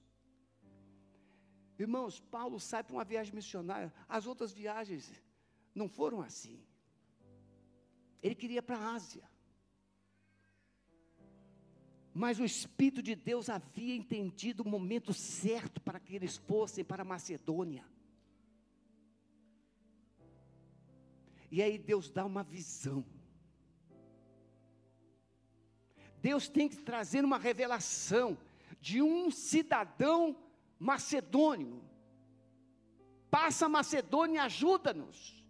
Irmãos, 1.79 2.19
Paulo 2.19 2.59
sai 2.59 2.83
para 2.83 2.93
uma 2.93 3.03
viagem 3.03 3.33
missionária, 3.33 3.91
as 4.07 4.27
outras 4.27 4.53
viagens 4.53 5.11
não 5.73 5.89
foram 5.89 6.21
assim. 6.21 6.63
Ele 8.23 8.33
queria 8.33 8.63
para 8.63 8.77
a 8.77 8.93
Ásia. 8.93 9.29
Mas 12.13 12.39
o 12.39 12.45
Espírito 12.45 13.03
de 13.03 13.15
Deus 13.15 13.49
havia 13.49 13.93
entendido 13.93 14.63
o 14.63 14.67
momento 14.67 15.13
certo 15.13 15.81
para 15.81 15.99
que 15.99 16.15
eles 16.15 16.37
fossem 16.37 16.85
para 16.85 17.01
a 17.01 17.05
Macedônia. 17.05 17.85
E 21.51 21.61
aí 21.61 21.77
Deus 21.77 22.09
dá 22.09 22.25
uma 22.25 22.43
visão. 22.43 23.05
Deus 26.21 26.47
tem 26.47 26.69
que 26.69 26.77
trazer 26.77 27.25
uma 27.25 27.37
revelação 27.37 28.37
de 28.79 29.01
um 29.01 29.29
cidadão 29.29 30.35
macedônio. 30.79 31.83
Passa 33.29 33.65
a 33.65 33.69
Macedônia 33.69 34.37
e 34.37 34.45
ajuda-nos. 34.45 35.43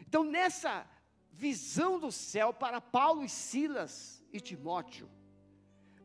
Então, 0.00 0.24
nessa 0.24 0.86
visão 1.32 1.98
do 1.98 2.12
céu 2.12 2.52
para 2.52 2.80
Paulo 2.80 3.24
e 3.24 3.28
Silas 3.28 4.24
e 4.32 4.40
Timóteo, 4.40 5.08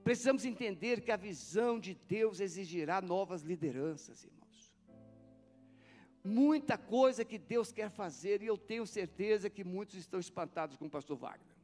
precisamos 0.03 0.45
entender 0.45 1.01
que 1.01 1.11
a 1.11 1.17
visão 1.17 1.79
de 1.79 1.93
Deus 1.93 2.39
exigirá 2.39 3.01
novas 3.01 3.41
lideranças, 3.41 4.23
irmão 4.23 4.37
muita 6.27 6.77
coisa 6.77 7.23
que 7.23 7.37
Deus 7.37 7.71
quer 7.71 7.89
fazer, 7.89 8.41
e 8.41 8.47
eu 8.47 8.57
tenho 8.57 8.85
certeza 8.85 9.49
que 9.49 9.63
muitos 9.63 9.95
estão 9.95 10.19
espantados 10.19 10.77
com 10.77 10.85
o 10.85 10.89
pastor 10.89 11.17
Wagner. 11.17 11.55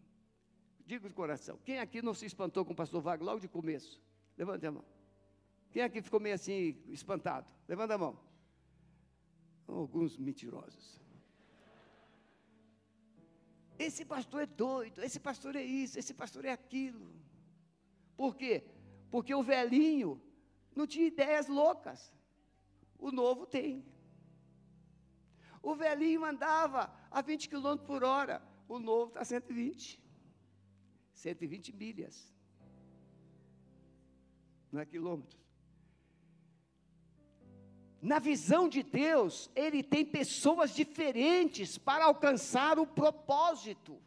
Digo 0.86 1.08
de 1.08 1.14
coração, 1.14 1.60
quem 1.64 1.80
aqui 1.80 2.02
não 2.02 2.14
se 2.14 2.26
espantou 2.26 2.66
com 2.66 2.74
o 2.74 2.76
pastor 2.76 3.02
Wagner 3.02 3.26
logo 3.26 3.42
de 3.42 3.48
começo? 3.48 4.02
Levante 4.38 4.66
a 4.66 4.72
mão. 4.72 4.86
Quem 5.72 5.82
aqui 5.82 6.02
ficou 6.02 6.20
meio 6.20 6.36
assim, 6.36 6.78
espantado? 6.88 7.48
Levanta 7.68 7.96
a 7.96 7.98
mão. 7.98 8.18
Alguns 9.68 10.18
mentirosos. 10.18 11.02
Esse 13.78 14.06
pastor 14.06 14.44
é 14.44 14.46
doido, 14.46 15.04
esse 15.04 15.20
pastor 15.20 15.56
é 15.56 15.64
isso, 15.64 15.98
esse 15.98 16.14
pastor 16.14 16.46
é 16.46 16.52
aquilo. 16.52 17.14
Por 18.16 18.36
quê? 18.36 18.64
Porque 19.10 19.34
o 19.34 19.44
velhinho 19.44 20.22
não 20.76 20.88
tinha 20.88 21.08
ideias 21.08 21.48
loucas. 21.48 22.14
O 22.98 23.12
novo 23.12 23.46
tem. 23.46 23.86
O 25.62 25.76
velhinho 25.76 26.24
andava 26.24 26.94
a 27.10 27.22
20 27.22 27.50
km 27.50 27.78
por 27.86 28.04
hora, 28.04 28.42
o 28.68 28.80
novo 28.80 29.10
está 29.10 29.26
120. 29.26 30.02
120 31.14 31.74
milhas. 31.74 32.34
Não 34.72 34.80
é 34.80 34.86
quilômetros. 34.86 35.43
Na 38.04 38.20
visão 38.20 38.68
de 38.68 38.84
Deus, 38.84 39.50
Ele 39.56 39.82
tem 39.82 40.06
pessoas 40.06 40.76
diferentes 40.76 41.78
para 41.78 42.04
alcançar 42.04 42.78
o 42.78 42.86
propósito. 42.86 43.98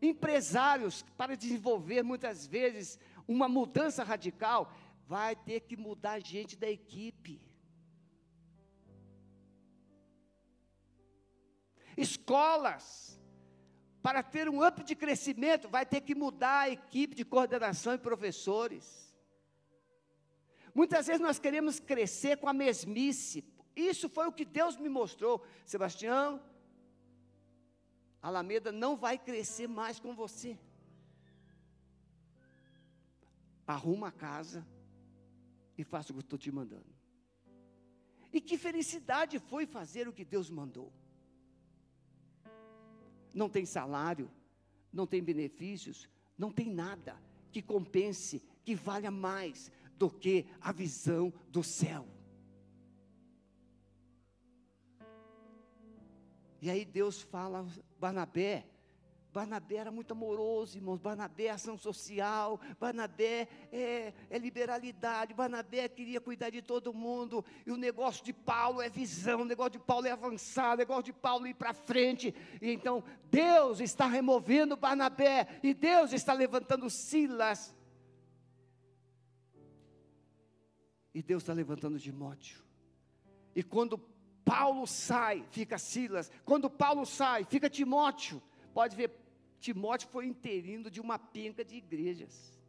Empresários, 0.00 1.04
para 1.18 1.36
desenvolver 1.36 2.02
muitas 2.02 2.46
vezes 2.46 2.98
uma 3.26 3.48
mudança 3.48 4.04
radical, 4.04 4.72
vai 5.06 5.34
ter 5.36 5.60
que 5.60 5.76
mudar 5.76 6.20
gente 6.20 6.56
da 6.56 6.70
equipe. 6.70 7.42
escolas, 12.00 13.20
para 14.02 14.22
ter 14.22 14.48
um 14.48 14.66
up 14.66 14.82
de 14.82 14.94
crescimento, 14.94 15.68
vai 15.68 15.84
ter 15.84 16.00
que 16.00 16.14
mudar 16.14 16.60
a 16.60 16.70
equipe 16.70 17.14
de 17.14 17.24
coordenação 17.24 17.94
e 17.94 17.98
professores. 17.98 19.09
Muitas 20.74 21.06
vezes 21.06 21.20
nós 21.20 21.38
queremos 21.38 21.80
crescer 21.80 22.36
com 22.38 22.48
a 22.48 22.52
mesmice. 22.52 23.44
Isso 23.74 24.08
foi 24.08 24.26
o 24.26 24.32
que 24.32 24.44
Deus 24.44 24.76
me 24.76 24.88
mostrou. 24.88 25.44
Sebastião, 25.64 26.42
Alameda 28.22 28.70
não 28.70 28.96
vai 28.96 29.18
crescer 29.18 29.66
mais 29.66 29.98
com 29.98 30.14
você. 30.14 30.58
Arruma 33.66 34.08
a 34.08 34.12
casa 34.12 34.66
e 35.78 35.84
faça 35.84 36.12
o 36.12 36.16
que 36.16 36.20
estou 36.20 36.38
te 36.38 36.50
mandando. 36.50 36.92
E 38.32 38.40
que 38.40 38.58
felicidade 38.58 39.38
foi 39.38 39.66
fazer 39.66 40.06
o 40.08 40.12
que 40.12 40.24
Deus 40.24 40.50
mandou 40.50 40.92
não 43.34 43.48
tem 43.48 43.64
salário, 43.64 44.30
não 44.92 45.06
tem 45.06 45.22
benefícios, 45.22 46.08
não 46.36 46.52
tem 46.52 46.68
nada 46.68 47.16
que 47.52 47.62
compense, 47.62 48.42
que 48.64 48.74
valha 48.74 49.10
mais 49.10 49.70
do 50.00 50.08
que 50.08 50.46
a 50.62 50.72
visão 50.72 51.30
do 51.50 51.62
céu. 51.62 52.08
E 56.62 56.70
aí 56.70 56.86
Deus 56.86 57.20
fala, 57.20 57.66
Barnabé, 57.98 58.64
Barnabé 59.30 59.76
era 59.76 59.90
muito 59.90 60.12
amoroso, 60.12 60.78
irmãos. 60.78 60.98
Barnabé 60.98 61.44
é 61.44 61.50
ação 61.50 61.76
social, 61.76 62.58
Barnabé 62.80 63.46
é, 63.70 64.14
é, 64.30 64.38
liberalidade, 64.38 65.34
Barnabé 65.34 65.86
queria 65.86 66.20
cuidar 66.20 66.48
de 66.48 66.62
todo 66.62 66.94
mundo. 66.94 67.44
E 67.66 67.70
o 67.70 67.76
negócio 67.76 68.24
de 68.24 68.32
Paulo 68.32 68.80
é 68.80 68.88
visão, 68.88 69.42
o 69.42 69.44
negócio 69.44 69.72
de 69.72 69.78
Paulo 69.80 70.06
é 70.06 70.12
avançar, 70.12 70.74
o 70.74 70.78
negócio 70.78 71.04
de 71.04 71.12
Paulo 71.12 71.46
é 71.46 71.50
ir 71.50 71.54
para 71.54 71.74
frente. 71.74 72.34
E 72.60 72.72
então 72.72 73.04
Deus 73.30 73.80
está 73.80 74.06
removendo 74.06 74.78
Barnabé, 74.78 75.60
e 75.62 75.74
Deus 75.74 76.14
está 76.14 76.32
levantando 76.32 76.88
Silas. 76.88 77.78
E 81.14 81.22
Deus 81.22 81.42
está 81.42 81.52
levantando 81.52 81.98
Timóteo. 81.98 82.62
E 83.54 83.62
quando 83.62 83.98
Paulo 84.44 84.86
sai, 84.86 85.44
fica 85.50 85.78
Silas. 85.78 86.30
Quando 86.44 86.70
Paulo 86.70 87.04
sai, 87.04 87.44
fica 87.44 87.68
Timóteo. 87.68 88.42
Pode 88.72 88.96
ver, 88.96 89.10
Timóteo 89.58 90.08
foi 90.08 90.26
interino 90.26 90.90
de 90.90 91.00
uma 91.00 91.18
penca 91.18 91.64
de 91.64 91.76
igrejas. 91.76 92.60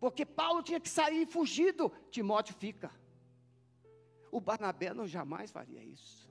Porque 0.00 0.24
Paulo 0.24 0.62
tinha 0.62 0.80
que 0.80 0.88
sair 0.88 1.26
fugido, 1.26 1.90
Timóteo 2.10 2.54
fica. 2.54 2.90
O 4.30 4.40
Barnabé 4.40 4.94
não 4.94 5.06
jamais 5.06 5.50
faria 5.50 5.82
isso. 5.82 6.30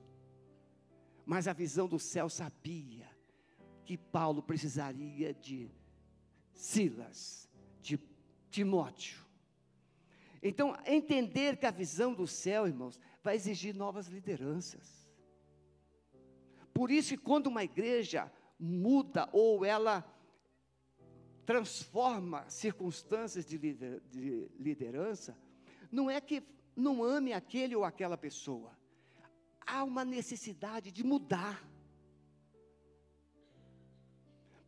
Mas 1.26 1.46
a 1.46 1.52
visão 1.52 1.86
do 1.86 1.98
céu 1.98 2.28
sabia 2.28 3.06
que 3.84 3.98
Paulo 3.98 4.42
precisaria 4.42 5.34
de 5.34 5.70
Silas, 6.54 7.48
de 7.82 7.98
Timóteo. 8.50 9.18
Então, 10.42 10.76
entender 10.86 11.56
que 11.56 11.66
a 11.66 11.70
visão 11.70 12.14
do 12.14 12.26
céu, 12.26 12.66
irmãos, 12.66 12.98
vai 13.22 13.34
exigir 13.34 13.74
novas 13.74 14.06
lideranças. 14.06 15.08
Por 16.72 16.90
isso 16.90 17.16
que 17.16 17.22
quando 17.22 17.48
uma 17.48 17.64
igreja 17.64 18.30
muda 18.58 19.28
ou 19.32 19.64
ela 19.64 20.04
transforma 21.44 22.48
circunstâncias 22.48 23.46
de 23.46 23.56
liderança, 24.58 25.36
não 25.90 26.08
é 26.08 26.20
que 26.20 26.42
não 26.76 27.02
ame 27.02 27.32
aquele 27.32 27.74
ou 27.74 27.84
aquela 27.84 28.16
pessoa. 28.16 28.78
Há 29.66 29.82
uma 29.82 30.04
necessidade 30.04 30.92
de 30.92 31.02
mudar. 31.02 31.66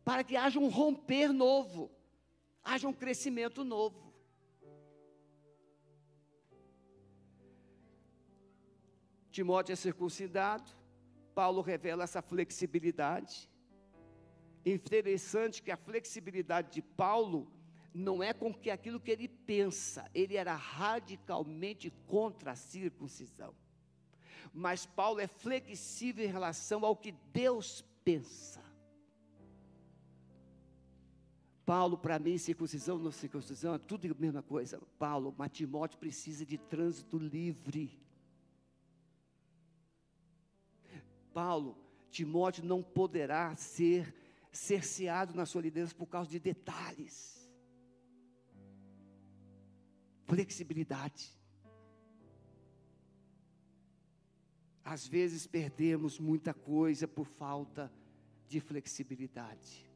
Para 0.03 0.23
que 0.23 0.35
haja 0.35 0.59
um 0.59 0.67
romper 0.67 1.31
novo, 1.31 1.89
haja 2.63 2.87
um 2.87 2.93
crescimento 2.93 3.63
novo. 3.63 4.11
Timóteo 9.31 9.73
é 9.73 9.75
circuncidado, 9.75 10.69
Paulo 11.33 11.61
revela 11.61 12.03
essa 12.03 12.21
flexibilidade. 12.21 13.49
Interessante 14.65 15.63
que 15.63 15.71
a 15.71 15.77
flexibilidade 15.77 16.71
de 16.71 16.81
Paulo 16.81 17.51
não 17.93 18.21
é 18.21 18.33
com 18.33 18.53
que 18.53 18.69
aquilo 18.69 18.99
que 18.99 19.11
ele 19.11 19.27
pensa, 19.27 20.09
ele 20.13 20.35
era 20.35 20.53
radicalmente 20.53 21.89
contra 22.07 22.51
a 22.51 22.55
circuncisão. 22.55 23.55
Mas 24.53 24.85
Paulo 24.85 25.19
é 25.19 25.27
flexível 25.27 26.25
em 26.25 26.31
relação 26.31 26.85
ao 26.85 26.95
que 26.95 27.13
Deus 27.33 27.85
pensa. 28.03 28.60
Paulo, 31.65 31.97
para 31.97 32.17
mim, 32.17 32.37
circuncisão 32.37 32.97
não 32.97 33.11
circuncisão, 33.11 33.75
é 33.75 33.77
tudo 33.77 34.11
a 34.11 34.19
mesma 34.19 34.41
coisa. 34.41 34.81
Paulo, 34.97 35.33
mas 35.37 35.51
Timóteo 35.51 35.99
precisa 35.99 36.45
de 36.45 36.57
trânsito 36.57 37.17
livre. 37.17 37.99
Paulo, 41.33 41.77
Timóteo 42.09 42.65
não 42.65 42.81
poderá 42.81 43.55
ser 43.55 44.13
cerceado 44.51 45.33
na 45.33 45.45
sua 45.45 45.61
liderança 45.61 45.95
por 45.95 46.07
causa 46.07 46.29
de 46.29 46.39
detalhes. 46.39 47.49
Flexibilidade. 50.25 51.31
Às 54.83 55.07
vezes 55.07 55.45
perdemos 55.47 56.19
muita 56.19 56.53
coisa 56.53 57.07
por 57.07 57.25
falta 57.25 57.91
de 58.47 58.59
flexibilidade. 58.59 59.90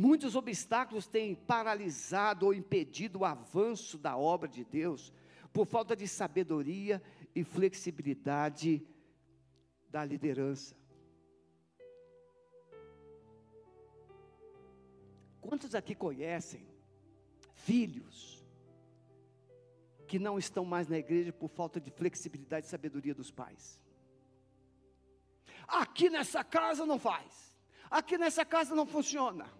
Muitos 0.00 0.36
obstáculos 0.36 1.08
têm 1.08 1.34
paralisado 1.34 2.46
ou 2.46 2.54
impedido 2.54 3.18
o 3.18 3.24
avanço 3.24 3.98
da 3.98 4.16
obra 4.16 4.48
de 4.48 4.64
Deus 4.64 5.12
por 5.52 5.66
falta 5.66 5.96
de 5.96 6.06
sabedoria 6.06 7.02
e 7.34 7.42
flexibilidade 7.42 8.86
da 9.90 10.04
liderança. 10.04 10.76
Quantos 15.40 15.74
aqui 15.74 15.96
conhecem 15.96 16.64
filhos 17.52 18.46
que 20.06 20.16
não 20.16 20.38
estão 20.38 20.64
mais 20.64 20.86
na 20.86 20.96
igreja 20.96 21.32
por 21.32 21.48
falta 21.48 21.80
de 21.80 21.90
flexibilidade 21.90 22.66
e 22.66 22.70
sabedoria 22.70 23.16
dos 23.16 23.32
pais? 23.32 23.82
Aqui 25.66 26.08
nessa 26.08 26.44
casa 26.44 26.86
não 26.86 27.00
faz, 27.00 27.58
aqui 27.90 28.16
nessa 28.16 28.44
casa 28.44 28.76
não 28.76 28.86
funciona. 28.86 29.58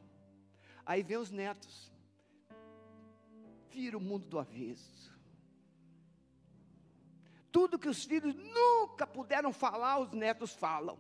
Aí 0.89 1.03
vem 1.03 1.19
os 1.19 1.31
netos, 1.31 1.93
vira 3.69 3.99
o 3.99 4.01
mundo 4.01 4.27
do 4.27 4.39
avesso. 4.39 5.15
Tudo 7.53 7.79
que 7.79 7.91
os 7.91 8.05
filhos 8.05 8.35
nunca 8.35 9.07
puderam 9.07 9.53
falar, 9.53 9.99
os 9.99 10.11
netos 10.13 10.55
falam. 10.55 10.99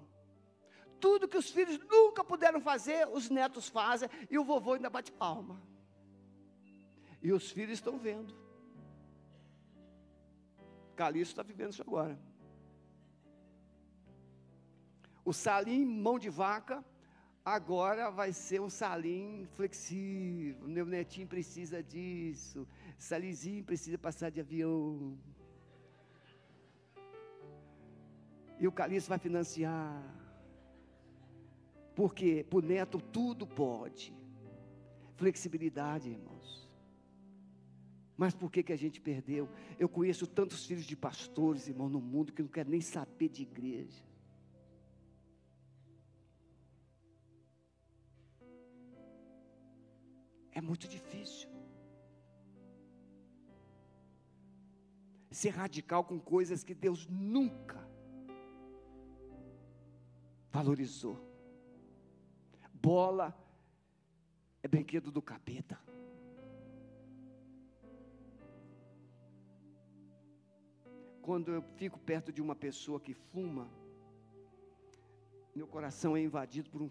Tudo 1.01 1.27
que 1.27 1.39
os 1.39 1.49
filhos 1.49 1.79
nunca 1.79 2.23
puderam 2.23 2.61
fazer, 2.61 3.09
os 3.09 3.31
netos 3.31 3.71
fazem, 3.71 4.11
e 4.29 4.39
o 4.39 4.45
vovô 4.45 4.75
ainda 4.75 4.91
bate 4.91 5.11
palma. 5.11 5.59
E 7.23 7.33
os 7.33 7.51
filhos 7.51 7.79
estão 7.79 7.99
vendo. 7.99 8.37
Calixto 10.97 11.33
está 11.33 11.43
vivendo 11.43 11.73
isso 11.73 11.81
agora. 11.81 12.21
O 15.25 15.33
salim 15.33 15.87
mão 15.87 16.19
de 16.19 16.29
vaca, 16.29 16.85
agora 17.55 18.11
vai 18.11 18.33
ser 18.33 18.61
um 18.61 18.71
salim 18.71 19.47
flexível. 19.57 20.69
Meu 20.69 20.87
netinho 20.87 21.27
precisa 21.27 21.83
disso. 21.83 22.67
Salizinho 22.99 23.65
precisa 23.65 23.99
passar 23.99 24.31
de 24.31 24.41
avião. 24.41 25.19
E 28.59 28.67
o 28.67 28.73
Calixto 28.73 29.09
vai 29.09 29.19
financiar. 29.19 30.03
Porque 31.95 32.45
para 32.49 32.59
o 32.59 32.63
neto 32.63 33.01
tudo 33.01 33.47
pode. 33.47 34.15
Flexibilidade, 35.17 36.11
irmãos. 36.11 36.69
Mas 38.17 38.35
por 38.35 38.51
que, 38.51 38.65
que 38.65 38.73
a 38.73 38.77
gente 38.77 39.01
perdeu? 39.01 39.49
Eu 39.79 39.89
conheço 39.89 40.27
tantos 40.27 40.67
filhos 40.67 40.85
de 40.85 40.97
pastores, 40.97 41.69
irmão, 41.69 41.89
no 41.89 42.01
mundo 42.01 42.33
que 42.33 42.43
não 42.43 42.49
querem 42.49 42.73
nem 42.73 42.81
saber 42.81 43.29
de 43.29 43.43
igreja. 43.43 44.08
É 50.59 50.61
muito 50.61 50.89
difícil. 50.89 51.49
Ser 55.31 55.51
radical 55.51 56.03
com 56.03 56.19
coisas 56.19 56.65
que 56.65 56.75
Deus 56.75 57.07
nunca 57.07 57.81
valorizou. 60.51 61.17
Bola 62.75 63.29
é 64.61 64.67
brinquedo 64.67 65.13
do 65.13 65.23
capeta. 65.23 65.79
Quando 71.23 71.53
eu 71.53 71.63
fico 71.77 72.01
perto 72.01 72.33
de 72.33 72.43
uma 72.43 72.57
pessoa 72.57 72.99
que 72.99 73.15
fuma, 73.15 73.71
meu 75.55 75.69
coração 75.69 76.17
é 76.17 76.21
invadido 76.21 76.69
por 76.69 76.83
um, 76.83 76.91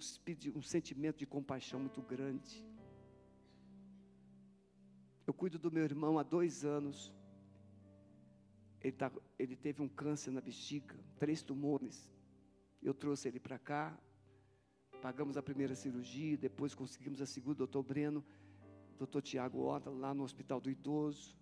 um 0.56 0.62
sentimento 0.62 1.17
de 1.17 1.25
compaixão 1.25 1.82
muito 1.82 2.01
grande. 2.01 2.66
Eu 5.27 5.33
cuido 5.33 5.59
do 5.59 5.69
meu 5.69 5.83
irmão 5.83 6.17
há 6.17 6.23
dois 6.23 6.63
anos. 6.63 7.13
Ele, 8.81 8.93
tá, 8.93 9.11
ele 9.37 9.57
teve 9.57 9.81
um 9.81 9.89
câncer 9.89 10.31
na 10.31 10.39
bexiga, 10.39 10.95
três 11.19 11.43
tumores. 11.43 12.09
Eu 12.81 12.93
trouxe 12.93 13.27
ele 13.27 13.37
para 13.37 13.59
cá, 13.59 13.99
pagamos 15.01 15.35
a 15.35 15.43
primeira 15.43 15.75
cirurgia, 15.75 16.37
depois 16.37 16.73
conseguimos 16.73 17.21
a 17.21 17.25
segunda, 17.25 17.57
doutor 17.57 17.83
Breno, 17.83 18.23
doutor 18.97 19.21
Tiago 19.21 19.59
Horta, 19.59 19.89
lá 19.89 20.13
no 20.13 20.23
Hospital 20.23 20.61
do 20.61 20.69
Idoso. 20.69 21.37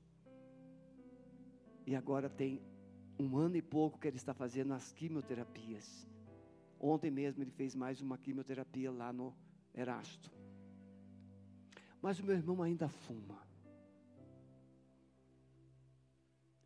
E 1.86 1.96
agora 1.96 2.28
tem 2.28 2.60
um 3.20 3.38
ano 3.38 3.56
e 3.56 3.62
pouco 3.62 4.00
que 4.00 4.08
ele 4.08 4.18
está 4.18 4.34
fazendo 4.34 4.74
as 4.74 4.92
quimioterapias. 4.92 6.08
Ontem 6.80 7.12
mesmo 7.12 7.44
ele 7.44 7.52
fez 7.52 7.76
mais 7.76 8.02
uma 8.02 8.18
quimioterapia 8.18 8.92
lá 8.92 9.14
no 9.14 9.32
Erasto. 9.76 10.32
Mas 12.02 12.20
o 12.20 12.26
meu 12.26 12.36
irmão 12.36 12.64
ainda 12.64 12.90
fuma. 12.90 13.45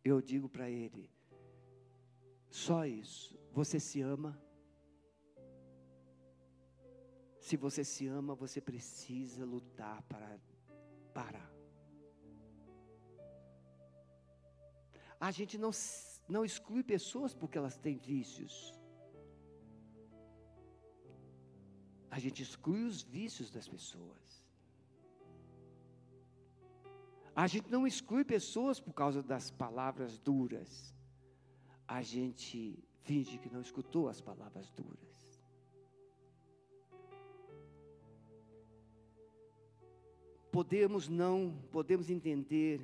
Eu 0.04 0.20
digo 0.20 0.48
para 0.48 0.68
ele: 0.70 1.10
só 2.50 2.84
isso. 2.86 3.38
Você 3.52 3.78
se 3.78 4.00
ama? 4.00 4.32
Se 7.46 7.56
você 7.56 7.82
se 7.84 8.06
ama, 8.06 8.34
você 8.34 8.60
precisa 8.60 9.44
lutar 9.44 10.02
para 10.02 10.38
parar. 11.12 11.50
A 15.18 15.30
gente 15.30 15.56
não, 15.58 15.70
não 16.28 16.44
exclui 16.44 16.82
pessoas 16.82 17.34
porque 17.34 17.58
elas 17.58 17.76
têm 17.76 17.96
vícios. 17.96 18.54
A 22.10 22.18
gente 22.18 22.42
exclui 22.42 22.84
os 22.84 23.02
vícios 23.02 23.50
das 23.50 23.68
pessoas. 23.68 24.29
A 27.34 27.46
gente 27.46 27.70
não 27.70 27.86
exclui 27.86 28.24
pessoas 28.24 28.80
por 28.80 28.92
causa 28.92 29.22
das 29.22 29.50
palavras 29.50 30.18
duras. 30.18 30.94
A 31.86 32.02
gente 32.02 32.78
finge 33.02 33.38
que 33.38 33.48
não 33.48 33.60
escutou 33.60 34.08
as 34.08 34.20
palavras 34.20 34.70
duras. 34.70 35.10
podemos 40.50 41.08
não, 41.08 41.56
podemos 41.70 42.10
entender 42.10 42.80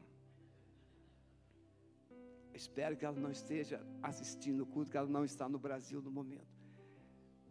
Espero 2.53 2.97
que 2.97 3.05
ela 3.05 3.17
não 3.17 3.31
esteja 3.31 3.81
assistindo 4.03 4.63
o 4.63 4.65
culto, 4.65 4.91
que 4.91 4.97
ela 4.97 5.07
não 5.07 5.23
está 5.23 5.47
no 5.47 5.57
Brasil 5.57 6.01
no 6.01 6.11
momento. 6.11 6.59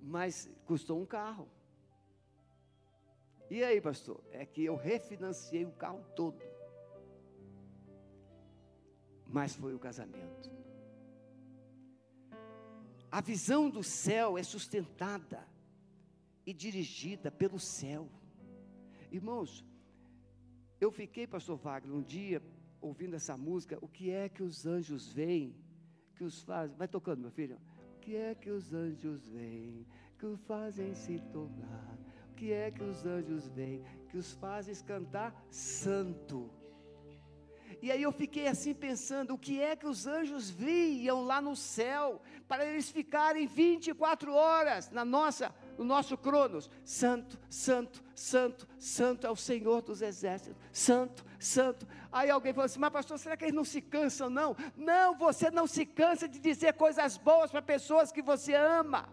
Mas 0.02 0.50
custou 0.66 1.00
um 1.00 1.06
carro. 1.06 1.48
E 3.50 3.64
aí, 3.64 3.80
pastor? 3.80 4.22
É 4.30 4.44
que 4.44 4.62
eu 4.62 4.76
refinanciei 4.76 5.64
o 5.64 5.72
carro 5.72 6.04
todo 6.14 6.38
mas 9.34 9.56
foi 9.56 9.74
o 9.74 9.80
casamento. 9.80 10.63
A 13.14 13.20
visão 13.20 13.70
do 13.70 13.84
céu 13.84 14.36
é 14.36 14.42
sustentada 14.42 15.46
e 16.44 16.52
dirigida 16.52 17.30
pelo 17.30 17.60
céu. 17.60 18.10
Irmãos, 19.08 19.64
eu 20.80 20.90
fiquei, 20.90 21.24
pastor 21.24 21.56
Wagner, 21.56 21.94
um 21.94 22.02
dia 22.02 22.42
ouvindo 22.80 23.14
essa 23.14 23.36
música, 23.36 23.78
o 23.80 23.86
que 23.86 24.10
é 24.10 24.28
que 24.28 24.42
os 24.42 24.66
anjos 24.66 25.12
veem, 25.12 25.54
que 26.16 26.24
os 26.24 26.42
fazem, 26.42 26.76
vai 26.76 26.88
tocando, 26.88 27.20
meu 27.20 27.30
filho, 27.30 27.60
o 27.94 28.00
que 28.00 28.16
é 28.16 28.34
que 28.34 28.50
os 28.50 28.74
anjos 28.74 29.28
veem, 29.28 29.86
que 30.18 30.26
os 30.26 30.40
fazem 30.40 30.92
se 30.92 31.20
tornar, 31.32 31.96
o 32.32 32.34
que 32.34 32.50
é 32.50 32.68
que 32.72 32.82
os 32.82 33.06
anjos 33.06 33.46
veem, 33.46 33.84
que 34.10 34.18
os 34.18 34.32
fazem 34.32 34.74
cantar 34.84 35.46
santo, 35.52 36.50
e 37.84 37.92
aí 37.92 38.02
eu 38.02 38.12
fiquei 38.12 38.48
assim 38.48 38.72
pensando: 38.72 39.34
o 39.34 39.38
que 39.38 39.60
é 39.60 39.76
que 39.76 39.86
os 39.86 40.06
anjos 40.06 40.48
viam 40.48 41.22
lá 41.22 41.38
no 41.38 41.54
céu, 41.54 42.22
para 42.48 42.64
eles 42.64 42.90
ficarem 42.90 43.46
24 43.46 44.32
horas 44.32 44.90
na 44.90 45.04
nossa, 45.04 45.54
no 45.76 45.84
nosso 45.84 46.16
Cronos? 46.16 46.70
Santo, 46.82 47.38
Santo, 47.50 48.02
Santo, 48.14 48.66
Santo 48.78 49.26
é 49.26 49.30
o 49.30 49.36
Senhor 49.36 49.82
dos 49.82 50.00
exércitos. 50.00 50.56
Santo, 50.72 51.26
Santo. 51.38 51.86
Aí 52.10 52.30
alguém 52.30 52.54
falou 52.54 52.64
assim: 52.64 52.78
mas 52.78 52.90
pastor, 52.90 53.18
será 53.18 53.36
que 53.36 53.44
eles 53.44 53.54
não 53.54 53.66
se 53.66 53.82
cansam? 53.82 54.30
Não, 54.30 54.56
não, 54.74 55.14
você 55.18 55.50
não 55.50 55.66
se 55.66 55.84
cansa 55.84 56.26
de 56.26 56.38
dizer 56.38 56.72
coisas 56.72 57.18
boas 57.18 57.50
para 57.50 57.60
pessoas 57.60 58.10
que 58.10 58.22
você 58.22 58.54
ama. 58.54 59.10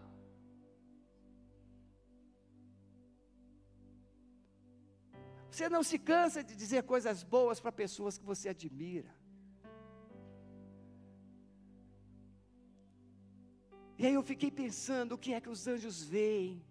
Você 5.52 5.68
não 5.68 5.82
se 5.82 5.98
cansa 5.98 6.42
de 6.42 6.56
dizer 6.56 6.82
coisas 6.84 7.22
boas 7.22 7.60
para 7.60 7.70
pessoas 7.70 8.16
que 8.16 8.24
você 8.24 8.48
admira. 8.48 9.14
E 13.98 14.06
aí 14.06 14.14
eu 14.14 14.22
fiquei 14.22 14.50
pensando 14.50 15.12
o 15.12 15.18
que 15.18 15.34
é 15.34 15.42
que 15.42 15.50
os 15.50 15.66
anjos 15.66 16.02
veem. 16.02 16.64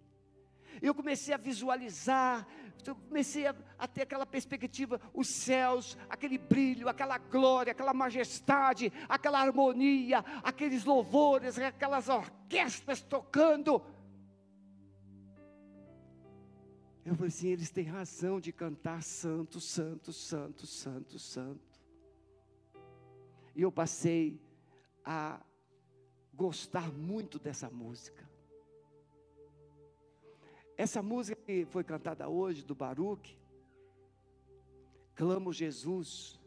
Eu 0.82 0.92
comecei 0.96 1.32
a 1.32 1.36
visualizar, 1.36 2.44
eu 2.84 2.96
comecei 2.96 3.46
a, 3.46 3.54
a, 3.78 3.86
ter 3.86 4.02
aquela 4.02 4.26
perspectiva, 4.26 5.00
os 5.14 5.28
céus, 5.28 5.96
aquele 6.10 6.36
brilho, 6.36 6.88
aquela 6.88 7.18
glória, 7.18 7.70
aquela 7.70 7.94
majestade, 7.94 8.92
aquela 9.08 9.40
harmonia, 9.40 10.24
aqueles 10.42 10.84
louvores, 10.84 11.56
aquelas 11.56 12.08
orquestras 12.08 13.00
tocando. 13.00 13.80
Eu 17.04 17.14
falei 17.16 17.28
assim: 17.28 17.48
eles 17.48 17.70
têm 17.70 17.84
razão 17.84 18.40
de 18.40 18.52
cantar 18.52 19.02
santo, 19.02 19.60
santo, 19.60 20.12
santo, 20.12 20.66
santo, 20.66 21.18
santo. 21.18 21.82
E 23.54 23.62
eu 23.62 23.72
passei 23.72 24.40
a 25.04 25.44
gostar 26.32 26.92
muito 26.92 27.38
dessa 27.38 27.68
música. 27.68 28.30
Essa 30.76 31.02
música 31.02 31.40
que 31.42 31.66
foi 31.66 31.84
cantada 31.84 32.28
hoje, 32.28 32.64
do 32.64 32.74
Baruch, 32.74 33.38
Clamo 35.14 35.52
Jesus. 35.52 36.40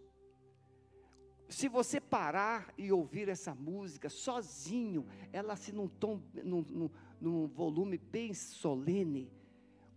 Se 1.48 1.70
você 1.70 2.02
parar 2.02 2.74
e 2.76 2.91
ouvir 2.91 3.30
essa 3.30 3.54
música 3.54 4.10
sozinho, 4.10 5.06
ela 5.32 5.54
assim 5.54 5.72
num 5.72 5.88
tom, 5.88 6.20
num, 6.44 6.62
num, 6.63 6.89
num 7.22 7.48
volume 7.48 8.00
bem 8.00 8.34
solene, 8.34 9.32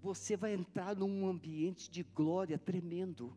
você 0.01 0.37
vai 0.37 0.55
entrar 0.55 0.95
num 0.95 1.27
ambiente 1.27 1.91
de 1.91 2.03
glória 2.03 2.57
tremendo. 2.59 3.37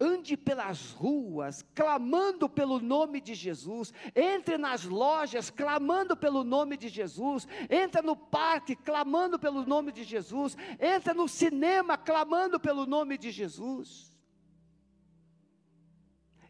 Ande 0.00 0.36
pelas 0.36 0.92
ruas 0.92 1.62
clamando 1.74 2.48
pelo 2.48 2.80
nome 2.80 3.20
de 3.20 3.34
Jesus, 3.34 3.92
entre 4.14 4.56
nas 4.56 4.84
lojas 4.84 5.50
clamando 5.50 6.16
pelo 6.16 6.42
nome 6.42 6.76
de 6.76 6.88
Jesus, 6.88 7.46
entra 7.68 8.00
no 8.00 8.16
parque 8.16 8.74
clamando 8.74 9.38
pelo 9.38 9.66
nome 9.66 9.92
de 9.92 10.02
Jesus, 10.02 10.56
entra 10.80 11.12
no 11.12 11.28
cinema 11.28 11.98
clamando 11.98 12.58
pelo 12.58 12.86
nome 12.86 13.18
de 13.18 13.30
Jesus. 13.30 14.10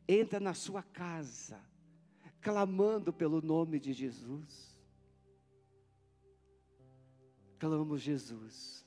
Entra 0.06 0.38
na 0.38 0.54
sua 0.54 0.82
casa 0.82 1.60
clamando 2.40 3.12
pelo 3.12 3.40
nome 3.40 3.78
de 3.78 3.92
Jesus 3.92 4.71
clamo 7.62 7.96
Jesus. 7.96 8.84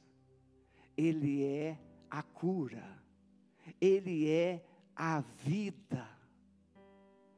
Ele 0.97 1.45
é 1.45 1.80
a 2.09 2.21
cura, 2.21 2.86
Ele 3.80 4.30
é 4.30 4.65
a 4.93 5.21
vida. 5.21 6.05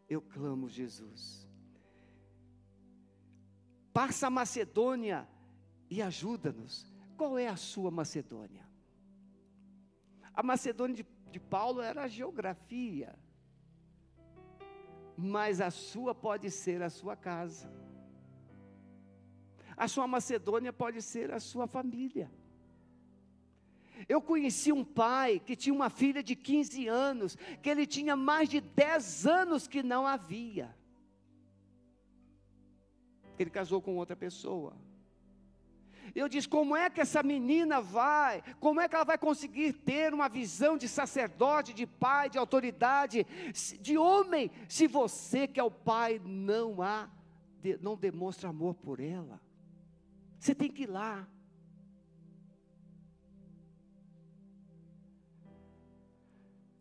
Eu 0.09 0.19
clamo 0.19 0.67
Jesus. 0.67 1.47
Passa 3.93 4.25
a 4.25 4.29
Macedônia 4.31 5.27
e 5.91 6.01
ajuda-nos. 6.01 6.91
Qual 7.15 7.37
é 7.37 7.47
a 7.47 7.55
sua 7.55 7.91
Macedônia? 7.91 8.67
A 10.33 10.41
Macedônia 10.41 10.95
de, 10.95 11.05
de 11.31 11.39
Paulo 11.39 11.81
era 11.81 12.05
a 12.05 12.07
geografia, 12.07 13.15
mas 15.15 15.61
a 15.61 15.69
sua 15.69 16.15
pode 16.15 16.49
ser 16.49 16.81
a 16.81 16.89
sua 16.89 17.15
casa. 17.15 17.86
A 19.77 19.87
sua 19.87 20.07
Macedônia 20.07 20.73
pode 20.73 21.01
ser 21.03 21.31
a 21.31 21.39
sua 21.39 21.67
família. 21.67 22.31
Eu 24.09 24.21
conheci 24.21 24.71
um 24.71 24.83
pai 24.83 25.39
que 25.39 25.55
tinha 25.55 25.73
uma 25.73 25.89
filha 25.89 26.23
de 26.23 26.35
15 26.35 26.87
anos, 26.87 27.37
que 27.61 27.69
ele 27.69 27.85
tinha 27.85 28.15
mais 28.15 28.49
de 28.49 28.59
10 28.59 29.27
anos 29.27 29.67
que 29.67 29.83
não 29.83 30.05
havia. 30.05 30.75
Ele 33.37 33.51
casou 33.51 33.81
com 33.81 33.95
outra 33.95 34.15
pessoa. 34.15 34.75
Eu 36.15 36.27
disse: 36.27 36.47
como 36.47 36.75
é 36.75 36.89
que 36.89 37.01
essa 37.01 37.21
menina 37.21 37.79
vai? 37.79 38.41
Como 38.59 38.79
é 38.79 38.87
que 38.87 38.95
ela 38.95 39.03
vai 39.03 39.17
conseguir 39.17 39.73
ter 39.73 40.13
uma 40.13 40.27
visão 40.27 40.77
de 40.77 40.87
sacerdote, 40.87 41.73
de 41.73 41.85
pai, 41.85 42.29
de 42.29 42.37
autoridade, 42.37 43.25
de 43.79 43.97
homem, 43.97 44.49
se 44.67 44.87
você 44.87 45.47
que 45.47 45.59
é 45.59 45.63
o 45.63 45.69
pai 45.69 46.19
não 46.23 46.81
há, 46.81 47.09
não 47.81 47.95
demonstra 47.95 48.49
amor 48.49 48.73
por 48.73 48.99
ela? 48.99 49.39
Você 50.39 50.53
tem 50.55 50.71
que 50.71 50.83
ir 50.83 50.89
lá. 50.89 51.27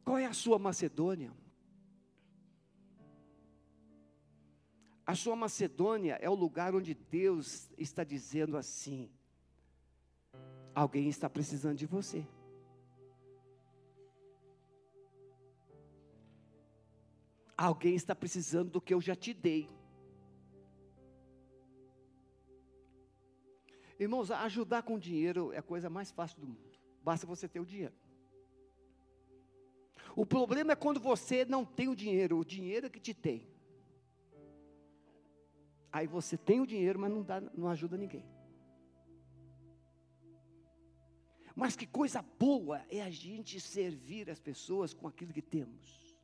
Qual 0.05 0.19
é 0.19 0.27
a 0.27 0.33
sua 0.33 0.59
Macedônia? 0.59 1.33
A 5.07 5.15
sua 5.15 5.37
Macedônia 5.37 6.19
é 6.21 6.29
o 6.29 6.35
lugar 6.35 6.75
onde 6.75 6.93
Deus 6.93 7.71
está 7.79 8.03
dizendo 8.03 8.57
assim: 8.57 9.11
alguém 10.75 11.09
está 11.09 11.31
precisando 11.31 11.77
de 11.77 11.87
você. 11.87 12.27
Alguém 17.57 17.95
está 17.95 18.15
precisando 18.15 18.71
do 18.71 18.81
que 18.81 18.93
eu 18.93 19.01
já 19.01 19.15
te 19.15 19.33
dei. 19.33 19.69
Irmãos, 23.99 24.31
ajudar 24.31 24.83
com 24.83 24.99
dinheiro 24.99 25.53
é 25.53 25.59
a 25.59 25.63
coisa 25.63 25.89
mais 25.89 26.11
fácil 26.11 26.41
do 26.41 26.47
mundo. 26.47 26.79
Basta 27.03 27.27
você 27.27 27.49
ter 27.49 27.61
o 27.61 27.67
dinheiro. 27.67 27.95
O 30.15 30.25
problema 30.25 30.73
é 30.73 30.77
quando 30.77 31.01
você 31.01 31.45
não 31.45 31.65
tem 31.65 31.89
o 31.89 31.97
dinheiro, 31.97 32.39
o 32.39 32.45
dinheiro 32.45 32.87
é 32.87 32.91
que 32.91 33.01
te 33.01 33.15
tem. 33.15 33.49
Aí 35.93 36.07
você 36.07 36.37
tem 36.37 36.61
o 36.61 36.67
dinheiro, 36.67 36.99
mas 36.99 37.11
não, 37.11 37.23
dá, 37.23 37.41
não 37.41 37.69
ajuda 37.69 37.97
ninguém. 37.97 38.25
Mas 41.55 41.75
que 41.75 41.87
coisa 41.87 42.21
boa 42.21 42.85
é 42.91 43.03
a 43.03 43.09
gente 43.09 43.59
servir 43.59 44.29
as 44.29 44.39
pessoas 44.39 44.93
com 44.93 45.09
aquilo 45.09 45.33
que 45.33 45.41
temos. 45.41 46.15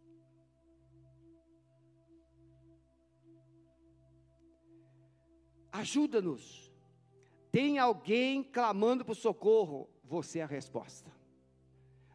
Ajuda-nos. 5.73 6.62
Tem 7.53 7.78
alguém 7.78 8.42
clamando 8.42 9.05
por 9.05 9.14
socorro, 9.14 9.86
você 10.03 10.38
é 10.38 10.42
a 10.42 10.46
resposta. 10.46 11.12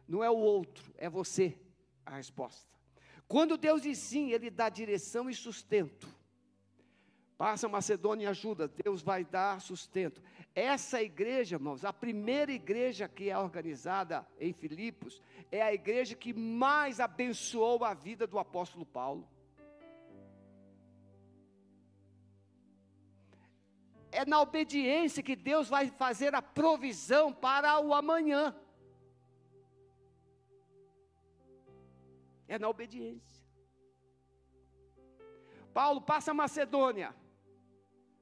Não 0.06 0.22
é 0.22 0.28
o 0.28 0.36
outro, 0.36 0.92
é 0.98 1.08
você 1.08 1.56
a 2.04 2.16
resposta. 2.16 2.68
Quando 3.28 3.56
Deus 3.56 3.82
diz 3.82 3.98
sim, 3.98 4.32
Ele 4.32 4.50
dá 4.50 4.68
direção 4.68 5.30
e 5.30 5.34
sustento. 5.34 6.08
Passa 7.36 7.68
Macedônia 7.68 8.24
e 8.24 8.26
ajuda, 8.26 8.66
Deus 8.66 9.00
vai 9.00 9.24
dar 9.24 9.60
sustento. 9.60 10.20
Essa 10.52 11.00
igreja, 11.00 11.54
irmãos, 11.54 11.84
a 11.84 11.92
primeira 11.92 12.50
igreja 12.50 13.06
que 13.06 13.30
é 13.30 13.38
organizada 13.38 14.26
em 14.40 14.52
Filipos, 14.52 15.22
é 15.52 15.62
a 15.62 15.72
igreja 15.72 16.16
que 16.16 16.32
mais 16.32 16.98
abençoou 16.98 17.84
a 17.84 17.94
vida 17.94 18.26
do 18.26 18.40
apóstolo 18.40 18.84
Paulo. 18.84 19.28
É 24.10 24.24
na 24.24 24.40
obediência 24.40 25.22
que 25.22 25.36
Deus 25.36 25.68
vai 25.68 25.90
fazer 25.90 26.34
a 26.34 26.42
provisão 26.42 27.32
para 27.32 27.78
o 27.80 27.92
amanhã. 27.92 28.54
É 32.46 32.58
na 32.58 32.68
obediência. 32.68 33.46
Paulo 35.72 36.00
passa 36.00 36.30
a 36.30 36.34
Macedônia. 36.34 37.14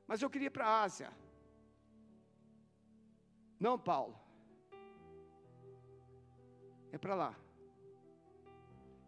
Mas 0.06 0.22
eu 0.22 0.30
queria 0.30 0.48
ir 0.48 0.50
para 0.50 0.66
a 0.66 0.82
Ásia. 0.82 1.12
Não, 3.58 3.78
Paulo. 3.78 4.18
É 6.92 6.98
para 6.98 7.14
lá. 7.14 7.34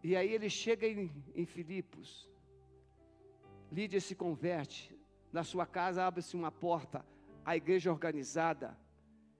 E 0.02 0.16
aí 0.16 0.32
ele 0.32 0.48
chega 0.48 0.86
em, 0.86 1.10
em 1.34 1.44
Filipos. 1.44 2.30
Lídia 3.70 4.00
se 4.00 4.14
converte. 4.14 4.97
Na 5.32 5.44
sua 5.44 5.66
casa 5.66 6.04
abre-se 6.06 6.36
uma 6.36 6.50
porta. 6.50 7.04
A 7.44 7.56
igreja 7.56 7.90
organizada. 7.90 8.78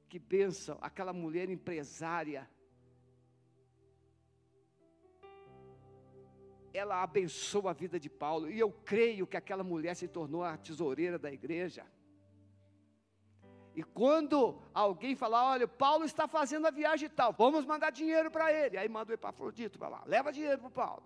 Que 0.09 0.18
benção. 0.18 0.78
Aquela 0.80 1.12
mulher 1.12 1.49
empresária 1.51 2.49
ela 6.72 7.03
abençoa 7.03 7.70
a 7.70 7.74
vida 7.74 7.99
de 7.99 8.09
Paulo. 8.09 8.51
E 8.51 8.59
eu 8.59 8.70
creio 8.70 9.26
que 9.26 9.36
aquela 9.36 9.64
mulher 9.64 9.95
se 9.95 10.07
tornou 10.07 10.45
a 10.45 10.57
tesoureira 10.57 11.18
da 11.18 11.32
igreja. 11.32 11.84
E 13.74 13.82
quando 13.82 14.61
alguém 14.74 15.14
fala, 15.14 15.53
olha, 15.53 15.68
Paulo 15.68 16.05
está 16.05 16.26
fazendo 16.26 16.66
a 16.66 16.70
viagem 16.70 17.09
tal, 17.09 17.32
vamos 17.32 17.64
mandar 17.64 17.91
dinheiro 17.91 18.30
para 18.30 18.53
ele. 18.53 18.76
Aí 18.76 18.89
manda 18.89 19.12
o 19.12 19.14
Epafrodito 19.14 19.78
para 19.78 19.89
lá, 19.89 20.03
leva 20.07 20.32
dinheiro 20.32 20.59
para 20.59 20.70
Paulo. 20.70 21.03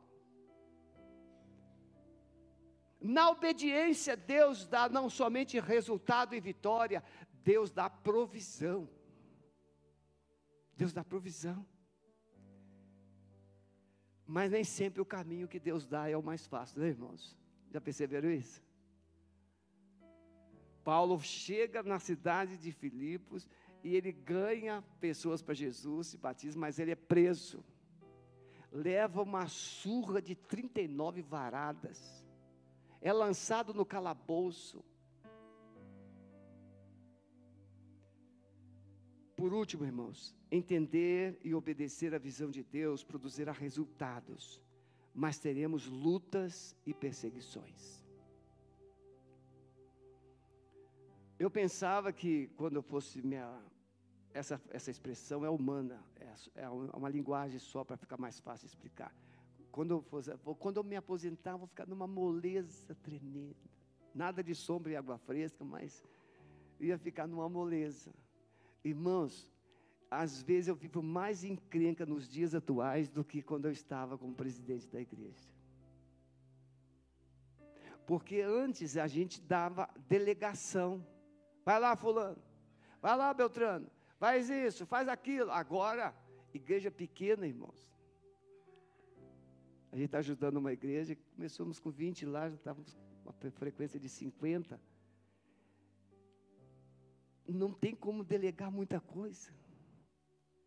Na 3.02 3.30
obediência, 3.30 4.16
Deus 4.16 4.64
dá 4.64 4.88
não 4.88 5.10
somente 5.10 5.58
resultado 5.58 6.34
e 6.34 6.40
vitória, 6.40 7.02
Deus 7.42 7.70
dá 7.70 7.90
provisão. 7.90 8.88
Deus 10.76 10.92
dá 10.92 11.02
provisão. 11.02 11.66
Mas 14.24 14.52
nem 14.52 14.62
sempre 14.62 15.00
o 15.00 15.04
caminho 15.04 15.48
que 15.48 15.58
Deus 15.58 15.84
dá 15.84 16.08
é 16.08 16.16
o 16.16 16.22
mais 16.22 16.46
fácil, 16.46 16.80
né, 16.80 16.88
irmãos? 16.88 17.36
Já 17.72 17.80
perceberam 17.80 18.30
isso? 18.30 18.62
Paulo 20.84 21.20
chega 21.20 21.82
na 21.82 21.98
cidade 21.98 22.56
de 22.56 22.72
Filipos 22.72 23.48
e 23.82 23.96
ele 23.96 24.12
ganha 24.12 24.82
pessoas 25.00 25.42
para 25.42 25.54
Jesus, 25.54 26.08
se 26.08 26.18
batiza, 26.18 26.58
mas 26.58 26.78
ele 26.78 26.92
é 26.92 26.96
preso. 26.96 27.64
Leva 28.70 29.22
uma 29.22 29.48
surra 29.48 30.22
de 30.22 30.34
39 30.34 31.20
varadas. 31.22 32.21
É 33.02 33.12
lançado 33.12 33.74
no 33.74 33.84
calabouço. 33.84 34.82
Por 39.36 39.52
último, 39.52 39.84
irmãos, 39.84 40.36
entender 40.52 41.36
e 41.42 41.52
obedecer 41.52 42.14
a 42.14 42.18
visão 42.18 42.48
de 42.48 42.62
Deus 42.62 43.02
produzirá 43.02 43.50
resultados, 43.50 44.62
mas 45.12 45.40
teremos 45.40 45.88
lutas 45.88 46.76
e 46.86 46.94
perseguições. 46.94 48.04
Eu 51.36 51.50
pensava 51.50 52.12
que 52.12 52.46
quando 52.56 52.76
eu 52.76 52.82
fosse 52.82 53.20
minha, 53.20 53.60
essa, 54.32 54.62
essa 54.70 54.92
expressão 54.92 55.44
é 55.44 55.50
humana, 55.50 56.00
é, 56.20 56.62
é 56.62 56.68
uma 56.68 57.08
linguagem 57.08 57.58
só 57.58 57.82
para 57.82 57.96
ficar 57.96 58.16
mais 58.16 58.38
fácil 58.38 58.66
explicar. 58.66 59.12
Quando 59.72 59.92
eu, 59.92 60.02
fosse, 60.02 60.30
quando 60.58 60.76
eu 60.76 60.84
me 60.84 60.94
aposentar, 60.96 61.56
vou 61.56 61.66
ficar 61.66 61.86
numa 61.86 62.06
moleza 62.06 62.94
tremenda. 62.96 63.56
Nada 64.14 64.44
de 64.44 64.54
sombra 64.54 64.92
e 64.92 64.96
água 64.96 65.16
fresca, 65.16 65.64
mas 65.64 66.04
ia 66.78 66.98
ficar 66.98 67.26
numa 67.26 67.48
moleza. 67.48 68.12
Irmãos, 68.84 69.50
às 70.10 70.42
vezes 70.42 70.68
eu 70.68 70.74
vivo 70.74 71.02
mais 71.02 71.42
encrenca 71.42 72.04
nos 72.04 72.28
dias 72.28 72.54
atuais 72.54 73.08
do 73.08 73.24
que 73.24 73.40
quando 73.40 73.64
eu 73.64 73.72
estava 73.72 74.18
como 74.18 74.34
presidente 74.34 74.86
da 74.88 75.00
igreja. 75.00 75.48
Porque 78.06 78.42
antes 78.42 78.98
a 78.98 79.06
gente 79.06 79.40
dava 79.40 79.88
delegação. 80.06 81.06
Vai 81.64 81.80
lá, 81.80 81.96
fulano. 81.96 82.42
Vai 83.00 83.16
lá, 83.16 83.32
Beltrano. 83.32 83.90
Faz 84.18 84.50
isso, 84.50 84.84
faz 84.84 85.08
aquilo. 85.08 85.50
Agora, 85.50 86.14
igreja 86.52 86.90
pequena, 86.90 87.46
irmãos. 87.46 87.91
A 89.92 89.96
gente 89.96 90.06
está 90.06 90.18
ajudando 90.18 90.56
uma 90.56 90.72
igreja, 90.72 91.16
começamos 91.36 91.78
com 91.78 91.90
20 91.90 92.26
lá, 92.26 92.48
já 92.48 92.56
estávamos 92.56 92.94
com 92.94 93.30
uma 93.30 93.32
frequência 93.52 94.00
de 94.00 94.08
50 94.08 94.80
não 97.52 97.72
tem 97.72 97.94
como 97.94 98.24
delegar 98.24 98.70
muita 98.70 99.00
coisa. 99.00 99.50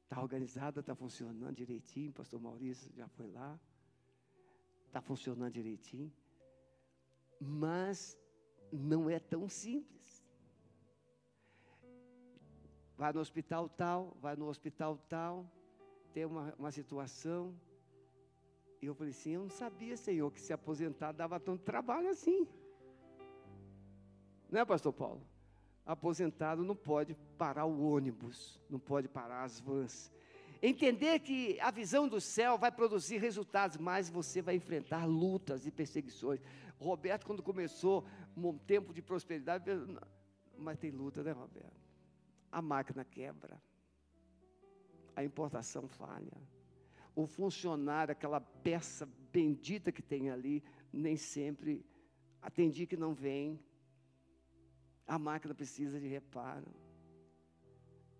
Está 0.03 0.21
organizada, 0.21 0.79
está 0.79 0.95
funcionando 0.95 1.55
direitinho. 1.55 2.13
Pastor 2.13 2.39
Maurício 2.39 2.91
já 2.95 3.07
foi 3.07 3.27
lá. 3.27 3.59
Está 4.87 5.01
funcionando 5.01 5.51
direitinho. 5.51 6.11
Mas 7.39 8.17
não 8.71 9.09
é 9.09 9.19
tão 9.19 9.49
simples. 9.49 10.25
Vai 12.97 13.11
no 13.11 13.19
hospital 13.19 13.67
tal, 13.67 14.15
vai 14.21 14.37
no 14.37 14.45
hospital 14.47 14.97
tal, 15.09 15.51
tem 16.13 16.23
uma, 16.23 16.53
uma 16.57 16.71
situação. 16.71 17.53
Eu 18.85 18.95
falei 18.95 19.11
assim: 19.11 19.31
eu 19.31 19.41
não 19.41 19.49
sabia, 19.49 19.97
Senhor, 19.97 20.31
que 20.31 20.41
se 20.41 20.53
aposentar 20.53 21.11
dava 21.11 21.39
tanto 21.39 21.63
trabalho 21.63 22.09
assim. 22.09 22.47
Não 24.49 24.61
é, 24.61 24.65
Pastor 24.65 24.93
Paulo? 24.93 25.21
aposentado 25.85 26.63
não 26.63 26.75
pode 26.75 27.15
parar 27.37 27.65
o 27.65 27.81
ônibus, 27.81 28.59
não 28.69 28.79
pode 28.79 29.07
parar 29.07 29.43
as 29.43 29.59
vans. 29.59 30.11
Entender 30.61 31.19
que 31.19 31.59
a 31.59 31.69
visão 31.69 32.07
do 32.07 32.19
céu 32.19 32.57
vai 32.57 32.71
produzir 32.71 33.17
resultados, 33.17 33.77
mas 33.77 34.09
você 34.09 34.41
vai 34.41 34.55
enfrentar 34.55 35.05
lutas 35.05 35.65
e 35.67 35.71
perseguições. 35.71 36.41
Roberto, 36.79 37.25
quando 37.25 37.43
começou 37.43 38.03
um 38.35 38.57
tempo 38.57 38.93
de 38.93 39.01
prosperidade, 39.01 39.65
mas 40.57 40.79
tem 40.79 40.89
luta, 40.89 41.21
né, 41.21 41.31
Roberto? 41.31 41.85
A 42.51 42.61
máquina 42.61 43.05
quebra, 43.05 43.61
a 45.15 45.23
importação 45.23 45.87
falha, 45.87 46.33
o 47.15 47.25
funcionário, 47.25 48.11
aquela 48.11 48.41
peça 48.41 49.07
bendita 49.31 49.91
que 49.91 50.01
tem 50.01 50.29
ali, 50.29 50.63
nem 50.91 51.15
sempre 51.15 51.85
atendi 52.41 52.85
que 52.85 52.97
não 52.97 53.13
vem, 53.13 53.59
a 55.07 55.17
máquina 55.17 55.53
precisa 55.53 55.99
de 55.99 56.07
reparo, 56.07 56.67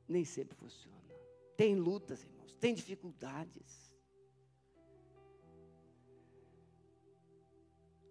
nem 0.07 0.23
sempre 0.23 0.55
funciona. 0.55 0.95
Tem 1.57 1.75
lutas, 1.75 2.23
irmãos, 2.23 2.53
tem 2.53 2.73
dificuldades. 2.73 3.93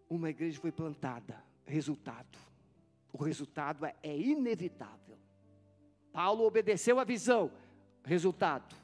Uma 0.09 0.31
igreja 0.31 0.61
foi 0.61 0.73
plantada, 0.73 1.43
resultado. 1.65 2.39
O 3.13 3.23
resultado 3.23 3.87
é, 3.87 3.95
é 4.03 4.17
inevitável. 4.17 5.19
Paulo 6.13 6.45
obedeceu 6.45 6.99
a 6.99 7.05
visão, 7.05 7.51
resultado. 8.05 8.75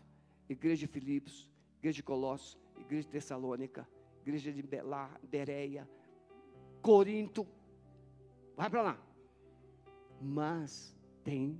Igreja 0.49 0.87
de 0.87 0.93
Filipos, 0.93 1.50
igreja 1.81 1.97
de 1.97 2.03
Colossos, 2.03 2.59
igreja 2.79 3.05
de 3.05 3.09
Tessalônica, 3.09 3.89
igreja 4.21 4.53
de 4.53 4.63
Belá, 4.63 5.19
Bereia, 5.23 5.89
Corinto. 6.83 7.47
Vai 8.55 8.69
para 8.69 8.83
lá. 8.83 9.03
Mas 10.21 10.95
tem 11.25 11.59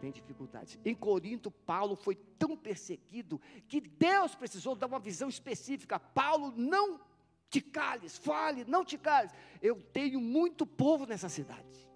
tem 0.00 0.10
dificuldades. 0.10 0.78
Em 0.84 0.94
Corinto, 0.94 1.50
Paulo 1.50 1.96
foi 1.96 2.14
tão 2.38 2.56
perseguido 2.56 3.40
que 3.66 3.80
Deus 3.80 4.34
precisou 4.34 4.76
dar 4.76 4.86
uma 4.86 5.00
visão 5.00 5.28
específica. 5.28 5.98
Paulo, 5.98 6.52
não 6.54 7.00
te 7.48 7.62
cales, 7.62 8.16
fale, 8.18 8.64
não 8.66 8.84
te 8.84 8.98
cales. 8.98 9.32
Eu 9.62 9.80
tenho 9.92 10.20
muito 10.20 10.66
povo 10.66 11.06
nessa 11.06 11.30
cidade. 11.30 11.88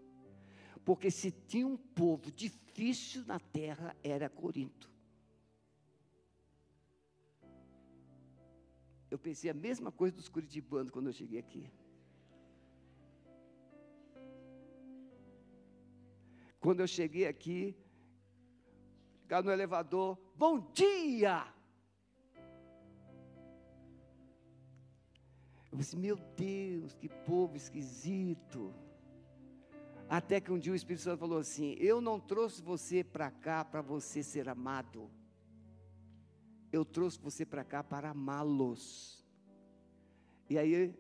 Porque 0.85 1.11
se 1.11 1.31
tinha 1.31 1.67
um 1.67 1.77
povo 1.77 2.33
difícil 2.33 3.23
na 3.27 3.39
terra, 3.39 3.95
era 4.03 4.31
Corinto. 4.31 4.90
Eu 9.11 9.19
pensei 9.19 9.51
a 9.51 9.55
mesma 9.55 9.91
coisa 9.91 10.15
dos 10.15 10.29
curitibanos 10.29 10.91
quando 10.93 11.09
eu 11.09 11.13
cheguei 11.13 11.39
aqui. 11.39 11.71
Quando 16.61 16.81
eu 16.81 16.87
cheguei 16.87 17.27
aqui, 17.27 17.75
ficar 19.23 19.43
no 19.43 19.51
elevador, 19.51 20.19
bom 20.37 20.61
dia! 20.73 21.47
Eu 25.73 25.79
disse, 25.79 25.97
meu 25.97 26.17
Deus, 26.37 26.95
que 26.95 27.09
povo 27.09 27.57
esquisito. 27.57 28.75
Até 30.09 30.41
que 30.41 30.51
um 30.53 30.59
dia 30.59 30.73
o 30.73 30.77
Espírito 30.77 31.03
Santo 31.03 31.21
falou 31.21 31.39
assim: 31.39 31.77
Eu 31.79 32.01
não 32.01 32.19
trouxe 32.19 32.61
você 32.61 33.05
para 33.05 33.31
cá 33.31 33.65
para 33.65 33.81
você 33.81 34.25
ser 34.25 34.49
amado. 34.49 35.09
Eu 36.73 36.85
trouxe 36.85 37.19
você 37.19 37.45
para 37.45 37.65
cá 37.65 37.83
para 37.83 38.11
amá-los. 38.11 39.25
E 40.49 40.59
aí 40.59 40.95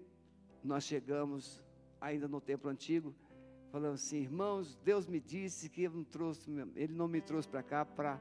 nós 0.63 0.85
chegamos 0.85 1.63
ainda 2.01 2.27
no 2.29 2.41
templo 2.41 2.71
antigo 2.71 3.15
falando 3.71 3.95
assim, 3.95 4.19
irmãos, 4.19 4.77
Deus 4.85 5.07
me 5.07 5.21
disse 5.21 5.69
que 5.69 5.89
não 5.89 6.03
trouxe, 6.03 6.51
Ele 6.75 6.93
não 6.93 7.07
me 7.07 7.21
trouxe 7.21 7.49
para 7.49 7.63
cá 7.63 7.85
para 7.85 8.21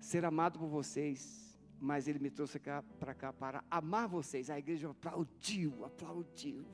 ser 0.00 0.24
amado 0.24 0.58
por 0.58 0.68
vocês, 0.68 1.58
mas 1.78 2.08
Ele 2.08 2.18
me 2.18 2.30
trouxe 2.30 2.58
para 2.98 3.14
cá 3.14 3.32
para 3.32 3.62
amar 3.70 4.08
vocês. 4.08 4.48
A 4.48 4.58
igreja 4.58 4.90
aplaudiu, 4.90 5.84
aplaudiu. 5.84 6.64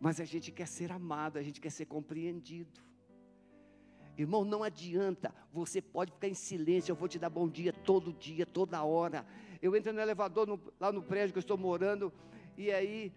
Mas 0.00 0.20
a 0.20 0.24
gente 0.24 0.50
quer 0.50 0.66
ser 0.66 0.90
amado, 0.90 1.38
a 1.38 1.42
gente 1.42 1.60
quer 1.60 1.70
ser 1.70 1.86
compreendido. 1.86 2.80
Irmão, 4.18 4.44
não 4.44 4.62
adianta, 4.62 5.34
você 5.52 5.82
pode 5.82 6.12
ficar 6.12 6.28
em 6.28 6.34
silêncio, 6.34 6.90
eu 6.90 6.96
vou 6.96 7.06
te 7.06 7.18
dar 7.18 7.28
bom 7.28 7.46
dia 7.48 7.72
todo 7.72 8.14
dia, 8.14 8.46
toda 8.46 8.82
hora. 8.82 9.26
Eu 9.60 9.76
entro 9.76 9.92
no 9.92 10.00
elevador 10.00 10.46
no, 10.46 10.58
lá 10.80 10.90
no 10.90 11.02
prédio 11.02 11.34
que 11.34 11.38
eu 11.38 11.40
estou 11.40 11.58
morando, 11.58 12.10
e 12.56 12.72
aí 12.72 13.12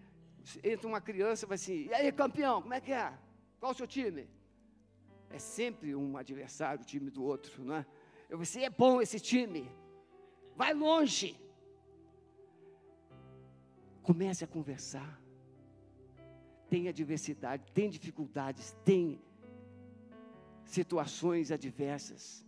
entra 0.62 0.86
uma 0.86 1.00
criança 1.00 1.46
e 1.46 1.48
vai 1.48 1.54
assim, 1.54 1.86
e 1.86 1.94
aí 1.94 2.12
campeão, 2.12 2.60
como 2.60 2.74
é 2.74 2.80
que 2.80 2.92
é? 2.92 3.12
Qual 3.58 3.72
o 3.72 3.74
seu 3.74 3.86
time? 3.86 4.28
É 5.30 5.38
sempre 5.38 5.94
um 5.94 6.18
adversário, 6.18 6.82
o 6.82 6.84
time 6.84 7.08
do 7.08 7.24
outro, 7.24 7.64
não 7.64 7.76
é? 7.76 7.86
Eu 8.28 8.36
vou 8.36 8.42
assim, 8.42 8.62
é 8.62 8.70
bom 8.70 9.00
esse 9.00 9.18
time, 9.18 9.70
vai 10.54 10.74
longe. 10.74 11.34
Comece 14.02 14.44
a 14.44 14.46
conversar. 14.46 15.20
Tem 16.68 16.88
adversidade, 16.88 17.64
tem 17.72 17.88
dificuldades, 17.88 18.76
tem 18.84 19.20
situações 20.70 21.50
adversas, 21.50 22.44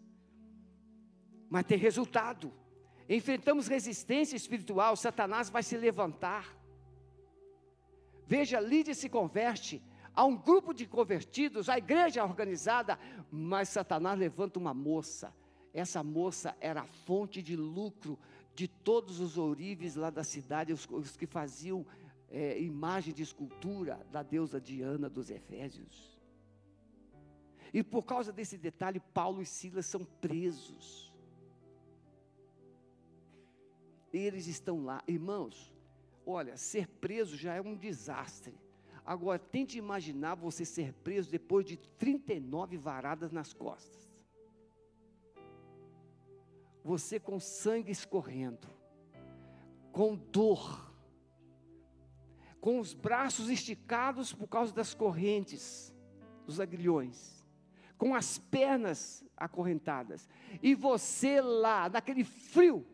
mas 1.51 1.65
tem 1.65 1.77
resultado. 1.77 2.53
Enfrentamos 3.09 3.67
resistência 3.67 4.37
espiritual, 4.37 4.97
Satanás 4.97 5.51
vai 5.51 5.63
se 5.63 5.77
levantar. 5.77 6.57
Veja, 8.27 8.61
Lídia 8.61 8.95
se 8.95 9.09
converte, 9.09 9.83
há 10.15 10.25
um 10.25 10.37
grupo 10.37 10.73
de 10.73 10.87
convertidos, 10.87 11.69
a 11.69 11.77
igreja 11.77 12.21
é 12.21 12.25
organizada, 12.25 12.99
mas 13.31 13.69
Satanás 13.69 14.19
levanta 14.19 14.59
uma 14.59 14.73
moça. 14.73 15.35
Essa 15.75 16.03
moça 16.03 16.57
era 16.61 16.83
a 16.83 16.87
fonte 16.87 17.43
de 17.43 17.57
lucro 17.57 18.19
de 18.55 18.69
todos 18.69 19.21
os 19.21 19.37
ourives 19.37 19.97
lá 19.97 20.11
da 20.11 20.23
cidade, 20.23 20.73
os, 20.73 20.87
os 20.89 21.17
que 21.17 21.27
faziam 21.27 21.85
é, 22.31 22.59
imagem 22.61 23.13
de 23.13 23.23
escultura 23.23 24.07
da 24.13 24.23
deusa 24.23 24.61
Diana 24.61 25.09
dos 25.09 25.29
Efésios. 25.29 26.12
E 27.73 27.83
por 27.83 28.03
causa 28.03 28.33
desse 28.33 28.59
detalhe, 28.59 29.01
Paulo 29.01 29.41
e 29.41 29.47
Silas 29.47 29.87
são 29.87 30.05
presos. 30.05 31.13
Eles 34.13 34.47
estão 34.47 34.85
lá, 34.85 35.03
irmãos. 35.09 35.73
Olha, 36.27 36.57
ser 36.57 36.87
preso 36.87 37.37
já 37.37 37.55
é 37.55 37.61
um 37.61 37.75
desastre. 37.75 38.55
Agora, 39.05 39.39
tente 39.39 39.79
imaginar 39.79 40.35
você 40.35 40.65
ser 40.65 40.93
preso 40.93 41.31
depois 41.31 41.65
de 41.65 41.77
39 41.77 42.77
varadas 42.77 43.33
nas 43.33 43.53
costas. 43.53 44.13
Você 46.85 47.19
com 47.19 47.41
sangue 47.41 47.91
escorrendo, 47.91 48.69
com 49.93 50.15
dor, 50.15 50.93
com 52.61 52.79
os 52.79 52.93
braços 52.93 53.49
esticados 53.49 54.33
por 54.33 54.47
causa 54.47 54.73
das 54.73 54.93
correntes, 54.95 55.93
dos 56.45 56.61
agrilhões, 56.61 57.42
com 57.99 58.15
as 58.15 58.39
pernas 58.39 59.25
acorrentadas, 59.37 60.29
e 60.63 60.75
você 60.75 61.41
lá, 61.41 61.89
naquele 61.89 62.25
frio, 62.25 62.87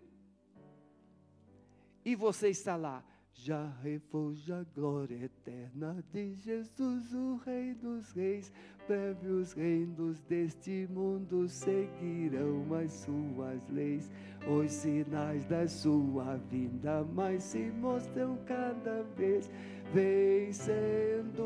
e 2.05 2.15
você 2.15 2.49
está 2.49 2.77
lá, 2.77 3.05
já 3.41 3.69
refouja 3.83 4.61
a 4.61 4.65
glória 4.65 5.25
eterna 5.25 6.05
de 6.13 6.35
Jesus, 6.35 7.15
o 7.15 7.37
Rei 7.45 7.73
dos 7.75 8.11
Reis. 8.13 8.53
Breve 8.89 9.29
os 9.29 9.53
reinos 9.53 10.21
deste 10.23 10.89
mundo 10.91 11.47
seguirão 11.49 12.75
as 12.75 12.91
suas 12.91 13.69
leis. 13.69 14.11
Os 14.49 14.73
sinais 14.73 15.45
da 15.45 15.69
sua 15.69 16.37
vinda 16.51 17.05
mais 17.05 17.43
se 17.45 17.71
mostram 17.71 18.39
cada 18.47 19.03
vez. 19.17 19.49
Vencendo, 19.93 21.41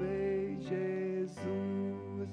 vem 0.00 0.60
Jesus. 0.60 2.28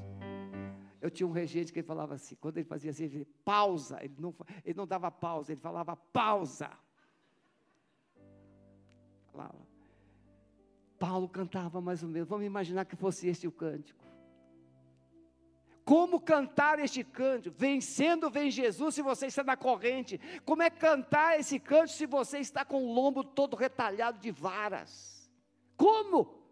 Eu 1.02 1.12
tinha 1.12 1.28
um 1.28 1.32
regente 1.32 1.72
que 1.72 1.80
ele 1.80 1.88
falava 1.88 2.16
assim, 2.16 2.36
quando 2.36 2.58
ele 2.58 2.68
fazia 2.68 2.92
assim, 2.92 3.04
ele 3.04 3.28
pausa, 3.44 4.00
ele 4.04 4.16
não, 4.18 4.34
ele 4.64 4.78
não 4.78 4.88
dava 4.88 5.12
pausa, 5.12 5.52
ele 5.52 5.62
falava 5.62 5.96
pausa 5.96 6.70
falava. 9.36 9.68
Paulo 10.98 11.28
cantava 11.28 11.82
mais 11.82 12.02
ou 12.02 12.10
menos. 12.10 12.28
Vamos 12.28 12.46
imaginar 12.46 12.86
que 12.86 12.96
fosse 12.96 13.28
este 13.28 13.48
o 13.48 13.52
cântico. 13.52 14.04
Como 15.84 16.20
cantar 16.20 16.80
este 16.80 17.04
cântico? 17.04 17.56
Vencendo 17.56 18.30
vem 18.30 18.50
Jesus 18.50 18.96
se 18.96 19.02
você 19.02 19.28
está 19.28 19.44
na 19.44 19.58
corrente. 19.58 20.20
Como 20.44 20.64
é 20.64 20.70
cantar 20.70 21.40
esse 21.40 21.60
cântico 21.60 21.98
se 21.98 22.06
você 22.08 22.40
está 22.40 22.66
com 22.66 22.84
o 22.84 22.94
lombo 22.94 23.24
todo 23.24 23.56
retalhado 23.56 24.18
de 24.20 24.32
varas? 24.32 25.30
Como? 25.78 26.45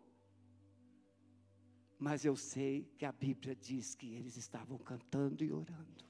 Mas 2.03 2.25
eu 2.25 2.35
sei 2.35 2.85
que 2.97 3.05
a 3.05 3.13
Bíblia 3.13 3.55
diz 3.55 3.95
que 3.95 4.13
eles 4.13 4.35
estavam 4.35 4.77
cantando 4.77 5.41
e 5.41 5.53
orando. 5.53 6.03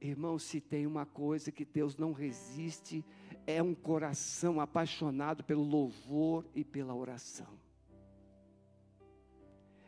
Irmão, 0.00 0.38
se 0.38 0.60
tem 0.60 0.86
uma 0.86 1.04
coisa 1.04 1.50
que 1.50 1.64
Deus 1.64 1.96
não 1.96 2.12
resiste, 2.12 3.04
é 3.48 3.60
um 3.60 3.74
coração 3.74 4.60
apaixonado 4.60 5.42
pelo 5.42 5.64
louvor 5.64 6.46
e 6.54 6.62
pela 6.62 6.94
oração. 6.94 7.58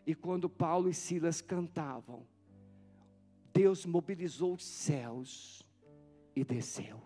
E 0.05 0.13
quando 0.13 0.51
Paulo 0.51 0.89
e 0.89 0.95
Silas 0.95 1.41
cantavam, 1.41 2.27
Deus 3.55 3.87
mobilizou 3.87 4.55
os 4.55 4.65
céus 4.65 5.65
e 6.35 6.43
desceu. 6.43 7.01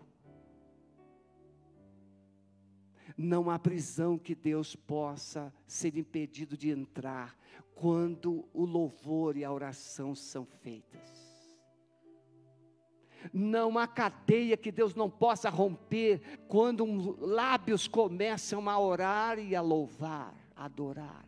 Não 3.17 3.49
há 3.49 3.59
prisão 3.59 4.17
que 4.17 4.35
Deus 4.35 4.75
possa 4.75 5.53
ser 5.67 5.97
impedido 5.97 6.57
de 6.57 6.69
entrar 6.69 7.37
quando 7.75 8.47
o 8.53 8.65
louvor 8.65 9.37
e 9.37 9.43
a 9.43 9.51
oração 9.51 10.13
são 10.15 10.45
feitas. 10.45 11.21
Não 13.33 13.77
há 13.77 13.87
cadeia 13.87 14.57
que 14.57 14.71
Deus 14.71 14.95
não 14.95 15.09
possa 15.09 15.49
romper 15.49 16.21
quando 16.47 17.15
lábios 17.19 17.87
começam 17.87 18.67
a 18.69 18.79
orar 18.79 19.37
e 19.37 19.55
a 19.55 19.61
louvar, 19.61 20.35
a 20.55 20.65
adorar. 20.65 21.25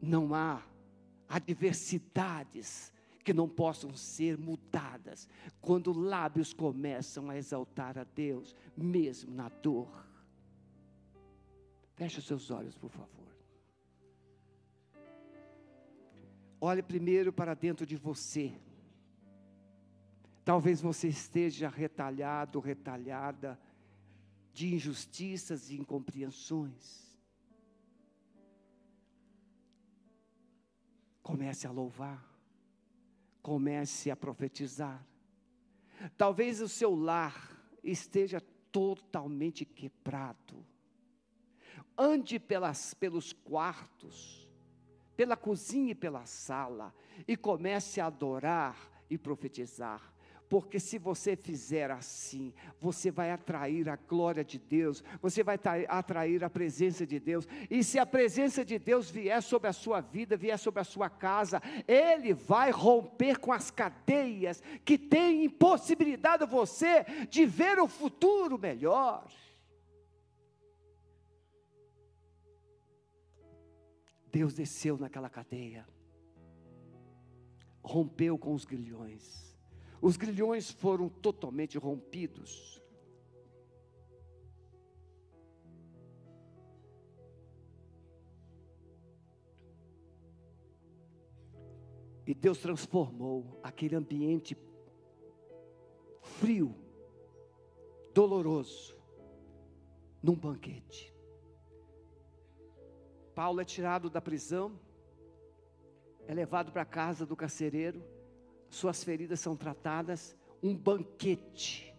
Não 0.00 0.34
há 0.34 0.62
adversidades 1.28 2.92
que 3.30 3.34
não 3.34 3.48
possam 3.48 3.94
ser 3.94 4.36
mudadas 4.36 5.28
quando 5.60 5.92
lábios 5.92 6.52
começam 6.52 7.30
a 7.30 7.36
exaltar 7.36 7.96
a 7.96 8.02
Deus, 8.02 8.56
mesmo 8.76 9.32
na 9.32 9.48
dor. 9.48 10.04
Feche 11.94 12.18
os 12.18 12.26
seus 12.26 12.50
olhos, 12.50 12.76
por 12.76 12.90
favor. 12.90 13.28
Olhe 16.60 16.82
primeiro 16.82 17.32
para 17.32 17.54
dentro 17.54 17.86
de 17.86 17.94
você. 17.94 18.52
Talvez 20.44 20.80
você 20.80 21.06
esteja 21.06 21.68
retalhado, 21.68 22.58
retalhada 22.58 23.56
de 24.52 24.74
injustiças 24.74 25.70
e 25.70 25.76
incompreensões. 25.76 27.16
Comece 31.22 31.68
a 31.68 31.70
louvar, 31.70 32.29
comece 33.42 34.10
a 34.10 34.16
profetizar. 34.16 35.04
Talvez 36.16 36.60
o 36.60 36.68
seu 36.68 36.94
lar 36.94 37.56
esteja 37.82 38.40
totalmente 38.72 39.64
quebrado. 39.64 40.64
Ande 41.96 42.38
pelas, 42.38 42.94
pelos 42.94 43.32
quartos, 43.32 44.48
pela 45.16 45.36
cozinha 45.36 45.92
e 45.92 45.94
pela 45.94 46.24
sala, 46.24 46.94
e 47.28 47.36
comece 47.36 48.00
a 48.00 48.06
adorar 48.06 48.76
e 49.10 49.18
profetizar 49.18 50.12
porque 50.50 50.80
se 50.80 50.98
você 50.98 51.36
fizer 51.36 51.92
assim, 51.92 52.52
você 52.80 53.08
vai 53.08 53.30
atrair 53.30 53.88
a 53.88 53.94
glória 53.94 54.44
de 54.44 54.58
Deus, 54.58 55.02
você 55.22 55.44
vai 55.44 55.56
atrair 55.88 56.42
a 56.42 56.50
presença 56.50 57.06
de 57.06 57.20
Deus, 57.20 57.46
e 57.70 57.84
se 57.84 58.00
a 58.00 58.04
presença 58.04 58.64
de 58.64 58.76
Deus 58.76 59.08
vier 59.08 59.40
sobre 59.44 59.68
a 59.68 59.72
sua 59.72 60.00
vida, 60.00 60.36
vier 60.36 60.58
sobre 60.58 60.80
a 60.80 60.84
sua 60.84 61.08
casa, 61.08 61.62
Ele 61.86 62.34
vai 62.34 62.72
romper 62.72 63.38
com 63.38 63.52
as 63.52 63.70
cadeias 63.70 64.60
que 64.84 64.98
têm 64.98 65.44
impossibilitado 65.44 66.48
você 66.48 67.04
de 67.28 67.46
ver 67.46 67.78
o 67.78 67.86
futuro 67.86 68.58
melhor. 68.58 69.30
Deus 74.32 74.52
desceu 74.52 74.98
naquela 74.98 75.30
cadeia, 75.30 75.86
rompeu 77.84 78.36
com 78.36 78.52
os 78.52 78.64
grilhões 78.64 79.49
os 80.00 80.16
grilhões 80.16 80.70
foram 80.70 81.08
totalmente 81.08 81.76
rompidos. 81.76 82.80
E 92.26 92.34
Deus 92.34 92.58
transformou 92.58 93.58
aquele 93.62 93.96
ambiente 93.96 94.56
frio, 96.22 96.74
doloroso, 98.14 98.96
num 100.22 100.36
banquete. 100.36 101.12
Paulo 103.34 103.60
é 103.60 103.64
tirado 103.64 104.08
da 104.08 104.20
prisão, 104.20 104.78
é 106.26 106.32
levado 106.32 106.70
para 106.72 106.82
a 106.82 106.86
casa 106.86 107.26
do 107.26 107.34
carcereiro 107.34 108.02
suas 108.70 109.02
feridas 109.02 109.40
são 109.40 109.56
tratadas, 109.56 110.36
um 110.62 110.74
banquete. 110.74 111.92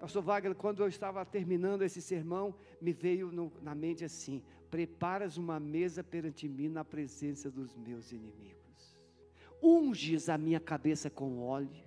Pastor 0.00 0.22
Wagner, 0.22 0.56
quando 0.56 0.82
eu 0.82 0.88
estava 0.88 1.24
terminando 1.24 1.82
esse 1.82 2.02
sermão, 2.02 2.54
me 2.80 2.92
veio 2.92 3.30
no, 3.30 3.52
na 3.62 3.74
mente 3.74 4.04
assim: 4.04 4.42
preparas 4.70 5.36
uma 5.36 5.60
mesa 5.60 6.02
perante 6.02 6.48
mim 6.48 6.68
na 6.68 6.84
presença 6.84 7.50
dos 7.50 7.76
meus 7.76 8.10
inimigos, 8.10 8.98
unges 9.62 10.28
a 10.28 10.36
minha 10.36 10.58
cabeça 10.58 11.08
com 11.08 11.40
óleo, 11.40 11.84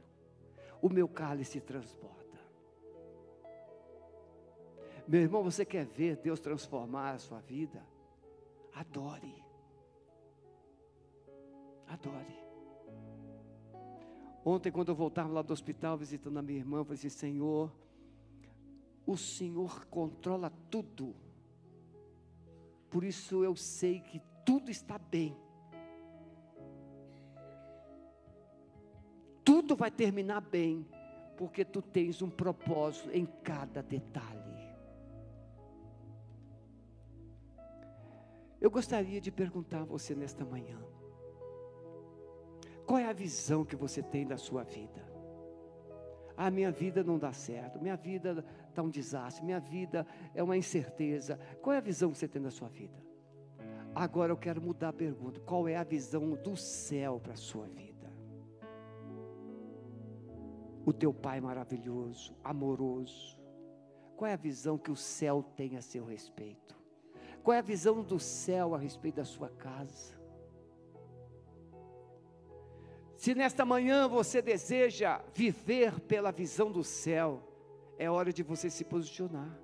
o 0.82 0.90
meu 0.90 1.08
cálice 1.08 1.60
transborda. 1.60 2.14
Meu 5.06 5.22
irmão, 5.22 5.44
você 5.44 5.66
quer 5.66 5.86
ver 5.86 6.16
Deus 6.18 6.40
transformar 6.40 7.12
a 7.12 7.20
sua 7.20 7.42
vida? 7.42 7.86
Adore. 8.74 9.44
Adore. 11.88 12.43
Ontem, 14.46 14.72
quando 14.72 14.90
eu 14.90 14.96
voltava 14.96 15.32
lá 15.32 15.42
do 15.42 15.54
hospital 15.54 15.98
visitando 15.98 16.38
a 16.38 16.42
minha 16.42 16.60
irmã, 16.60 16.80
eu 16.80 16.86
falei 16.86 16.98
assim: 16.98 17.10
Senhor, 17.10 17.72
o 19.06 19.16
Senhor 19.16 19.86
controla 19.88 20.52
tudo. 20.70 21.16
Por 22.90 23.04
isso 23.04 23.44
eu 23.44 23.56
sei 23.56 24.02
que 24.02 24.22
tudo 24.46 24.70
está 24.70 24.98
bem. 24.98 25.36
Tudo 29.44 29.76
vai 29.76 29.92
terminar 29.92 30.42
bem, 30.42 30.86
porque 31.38 31.64
tu 31.64 31.82
tens 31.82 32.22
um 32.22 32.30
propósito 32.30 33.10
em 33.12 33.26
cada 33.26 33.82
detalhe. 33.82 34.44
Eu 38.60 38.72
gostaria 38.72 39.20
de 39.20 39.32
perguntar 39.32 39.82
a 39.82 39.86
você 39.86 40.16
nesta 40.16 40.46
manhã. 40.46 40.80
Qual 42.86 43.00
é 43.00 43.06
a 43.06 43.14
visão 43.14 43.64
que 43.64 43.76
você 43.76 44.02
tem 44.02 44.26
da 44.26 44.38
sua 44.38 44.64
vida? 44.64 45.14
Ah, 46.36 46.50
minha 46.50 46.72
vida 46.72 47.04
não 47.04 47.18
dá 47.18 47.32
certo, 47.32 47.80
minha 47.80 47.96
vida 47.96 48.44
está 48.70 48.82
um 48.82 48.90
desastre, 48.90 49.46
minha 49.46 49.60
vida 49.60 50.06
é 50.34 50.42
uma 50.42 50.58
incerteza. 50.58 51.40
Qual 51.62 51.74
é 51.74 51.78
a 51.78 51.82
visão 51.82 52.12
que 52.12 52.18
você 52.18 52.28
tem 52.28 52.42
da 52.42 52.50
sua 52.50 52.68
vida? 52.68 53.02
Agora 53.94 54.32
eu 54.32 54.38
quero 54.38 54.62
mudar 54.62 54.90
a 54.90 54.94
pergunta: 54.94 55.40
qual 55.42 55.68
é 55.68 55.76
a 55.76 55.84
visão 55.84 56.32
do 56.32 56.58
céu 56.58 57.20
para 57.20 57.34
a 57.34 57.38
sua 57.38 57.68
vida? 57.68 58.12
O 60.86 60.92
teu 60.92 61.14
Pai 61.14 61.40
maravilhoso, 61.40 62.36
amoroso. 62.44 63.40
Qual 64.18 64.30
é 64.30 64.34
a 64.34 64.38
visão 64.38 64.78
que 64.78 64.92
o 64.92 64.96
céu 64.96 65.44
tem 65.56 65.78
a 65.78 65.82
seu 65.82 66.04
respeito? 66.04 66.76
Qual 67.44 67.54
é 67.54 67.60
a 67.60 67.64
visão 67.64 68.02
do 68.02 68.20
céu 68.20 68.74
a 68.74 68.78
respeito 68.78 69.16
da 69.16 69.26
sua 69.26 69.50
casa? 69.50 70.23
Se 73.24 73.34
nesta 73.34 73.64
manhã 73.64 74.06
você 74.06 74.42
deseja 74.42 75.22
viver 75.34 75.98
pela 76.02 76.30
visão 76.30 76.70
do 76.70 76.84
céu, 76.84 77.42
é 77.98 78.12
hora 78.12 78.34
de 78.34 78.44
você 78.44 78.70
se 78.70 78.84
posicionar. 78.84 79.58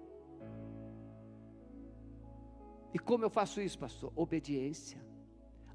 E 2.93 2.97
como 2.97 3.25
eu 3.25 3.29
faço 3.29 3.59
isso, 3.59 3.77
pastor? 3.77 4.13
Obediência, 4.15 5.05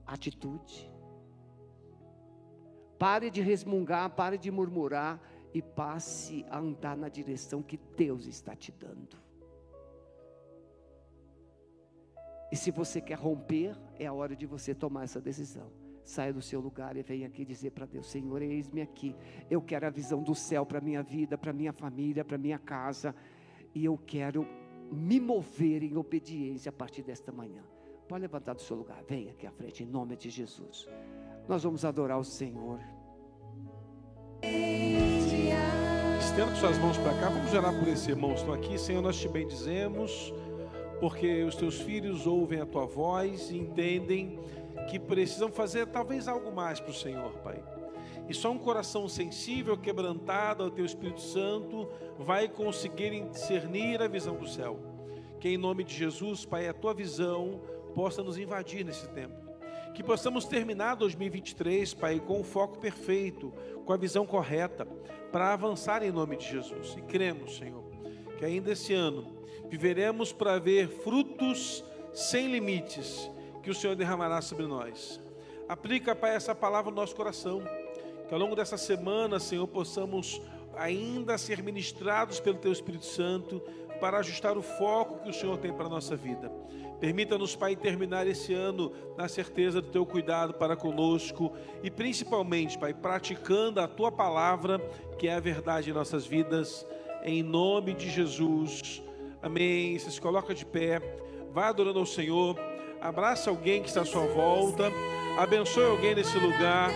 atitude. 0.06 0.90
Pare 2.98 3.30
de 3.30 3.42
resmungar, 3.42 4.08
pare 4.14 4.38
de 4.38 4.50
murmurar 4.50 5.20
e 5.52 5.60
passe 5.60 6.42
a 6.48 6.60
andar 6.60 6.96
na 6.96 7.10
direção 7.10 7.62
que 7.62 7.76
Deus 7.76 8.24
está 8.24 8.56
te 8.56 8.72
dando. 8.72 9.18
E 12.50 12.56
se 12.56 12.70
você 12.70 12.98
quer 12.98 13.18
romper, 13.18 13.76
é 13.98 14.06
a 14.06 14.12
hora 14.14 14.34
de 14.34 14.46
você 14.46 14.74
tomar 14.74 15.04
essa 15.04 15.20
decisão 15.20 15.83
saia 16.04 16.32
do 16.32 16.42
seu 16.42 16.60
lugar 16.60 16.96
e 16.96 17.02
venha 17.02 17.26
aqui 17.26 17.44
dizer 17.44 17.70
para 17.70 17.86
Deus: 17.86 18.06
Senhor, 18.06 18.40
eis-me 18.42 18.82
aqui. 18.82 19.16
Eu 19.50 19.60
quero 19.60 19.86
a 19.86 19.90
visão 19.90 20.22
do 20.22 20.34
céu 20.34 20.64
para 20.64 20.80
minha 20.80 21.02
vida, 21.02 21.36
para 21.36 21.52
minha 21.52 21.72
família, 21.72 22.24
para 22.24 22.38
minha 22.38 22.58
casa, 22.58 23.14
e 23.74 23.84
eu 23.84 23.98
quero 23.98 24.46
me 24.92 25.18
mover 25.18 25.82
em 25.82 25.96
obediência 25.96 26.68
a 26.68 26.72
partir 26.72 27.02
desta 27.02 27.32
manhã. 27.32 27.62
Pode 28.06 28.20
levantar 28.20 28.54
do 28.54 28.60
seu 28.60 28.76
lugar, 28.76 29.02
venha 29.08 29.30
aqui 29.30 29.46
à 29.46 29.50
frente, 29.50 29.82
em 29.82 29.86
nome 29.86 30.14
de 30.14 30.28
Jesus. 30.28 30.86
Nós 31.48 31.62
vamos 31.62 31.84
adorar 31.84 32.18
o 32.18 32.24
Senhor. 32.24 32.78
Estendo 36.20 36.54
suas 36.56 36.78
mãos 36.78 36.98
para 36.98 37.14
cá, 37.18 37.28
vamos 37.30 37.52
orar 37.54 37.78
por 37.78 37.88
esse 37.88 38.10
irmão. 38.10 38.34
Estou 38.34 38.52
aqui, 38.52 38.78
Senhor, 38.78 39.00
nós 39.00 39.18
te 39.18 39.28
bendizemos, 39.28 40.32
porque 41.00 41.42
os 41.44 41.54
teus 41.54 41.80
filhos 41.80 42.26
ouvem 42.26 42.60
a 42.60 42.66
tua 42.66 42.84
voz 42.84 43.50
e 43.50 43.58
entendem 43.58 44.38
que 44.88 44.98
precisam 44.98 45.50
fazer 45.50 45.86
talvez 45.86 46.28
algo 46.28 46.52
mais 46.52 46.80
para 46.80 46.90
o 46.90 46.94
Senhor, 46.94 47.32
Pai. 47.38 47.62
E 48.28 48.34
só 48.34 48.50
um 48.50 48.58
coração 48.58 49.08
sensível, 49.08 49.76
quebrantado 49.76 50.62
ao 50.62 50.70
Teu 50.70 50.84
Espírito 50.84 51.20
Santo, 51.20 51.88
vai 52.18 52.48
conseguir 52.48 53.28
discernir 53.28 54.00
a 54.00 54.08
visão 54.08 54.36
do 54.36 54.48
céu. 54.48 54.78
Que 55.38 55.50
em 55.50 55.58
nome 55.58 55.84
de 55.84 55.94
Jesus, 55.94 56.44
Pai, 56.44 56.68
a 56.68 56.72
tua 56.72 56.94
visão 56.94 57.60
possa 57.94 58.22
nos 58.22 58.38
invadir 58.38 58.84
nesse 58.84 59.06
tempo. 59.08 59.34
Que 59.94 60.02
possamos 60.02 60.46
terminar 60.46 60.96
2023, 60.96 61.92
Pai, 61.94 62.18
com 62.18 62.40
o 62.40 62.44
foco 62.44 62.78
perfeito, 62.78 63.52
com 63.84 63.92
a 63.92 63.96
visão 63.96 64.26
correta, 64.26 64.86
para 65.30 65.52
avançar 65.52 66.02
em 66.02 66.10
nome 66.10 66.36
de 66.36 66.48
Jesus. 66.48 66.94
E 66.96 67.02
cremos, 67.02 67.56
Senhor, 67.56 67.84
que 68.38 68.44
ainda 68.44 68.72
esse 68.72 68.94
ano 68.94 69.36
viveremos 69.68 70.32
para 70.32 70.58
ver 70.58 70.88
frutos 70.88 71.84
sem 72.12 72.50
limites 72.50 73.30
que 73.64 73.70
o 73.70 73.74
Senhor 73.74 73.96
derramará 73.96 74.42
sobre 74.42 74.66
nós. 74.66 75.18
Aplica, 75.66 76.14
Pai, 76.14 76.36
essa 76.36 76.54
palavra 76.54 76.90
no 76.90 76.96
nosso 76.96 77.16
coração. 77.16 77.62
Que 78.28 78.34
ao 78.34 78.38
longo 78.38 78.54
dessa 78.54 78.76
semana, 78.76 79.40
Senhor, 79.40 79.66
possamos 79.66 80.40
ainda 80.76 81.38
ser 81.38 81.62
ministrados 81.62 82.38
pelo 82.38 82.58
Teu 82.58 82.70
Espírito 82.70 83.06
Santo 83.06 83.60
para 84.00 84.18
ajustar 84.18 84.58
o 84.58 84.62
foco 84.62 85.22
que 85.22 85.30
o 85.30 85.32
Senhor 85.32 85.56
tem 85.56 85.72
para 85.72 85.86
a 85.86 85.88
nossa 85.88 86.14
vida. 86.14 86.52
Permita-nos, 87.00 87.56
Pai, 87.56 87.74
terminar 87.74 88.26
esse 88.26 88.52
ano 88.52 88.92
na 89.16 89.28
certeza 89.28 89.80
do 89.80 89.88
Teu 89.88 90.04
cuidado 90.04 90.54
para 90.54 90.76
conosco 90.76 91.52
e 91.82 91.90
principalmente, 91.90 92.78
Pai, 92.78 92.92
praticando 92.92 93.80
a 93.80 93.88
Tua 93.88 94.12
palavra, 94.12 94.78
que 95.18 95.26
é 95.26 95.34
a 95.34 95.40
verdade 95.40 95.88
em 95.88 95.94
nossas 95.94 96.26
vidas, 96.26 96.86
em 97.22 97.42
nome 97.42 97.94
de 97.94 98.10
Jesus. 98.10 99.02
Amém. 99.42 99.98
Você 99.98 100.10
se 100.10 100.20
coloca 100.20 100.54
de 100.54 100.66
pé, 100.66 101.00
vai 101.50 101.68
adorando 101.68 101.98
ao 101.98 102.06
Senhor, 102.06 102.58
abraça 103.04 103.50
alguém 103.50 103.82
que 103.82 103.88
está 103.88 104.00
à 104.00 104.04
sua 104.06 104.26
volta, 104.26 104.90
abençoe 105.38 105.84
alguém 105.84 106.14
nesse 106.14 106.38
lugar 106.38 106.90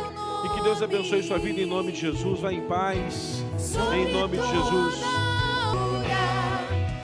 e 0.45 0.49
que 0.49 0.63
Deus 0.63 0.83
abençoe 0.83 1.23
sua 1.23 1.39
vida 1.39 1.61
em 1.61 1.67
nome 1.67 1.93
de 1.93 2.01
Jesus. 2.01 2.41
Vá 2.41 2.51
em 2.51 2.63
paz, 2.63 3.45
em 3.95 4.11
nome 4.11 4.39
de 4.39 4.47
Jesus. 4.47 5.28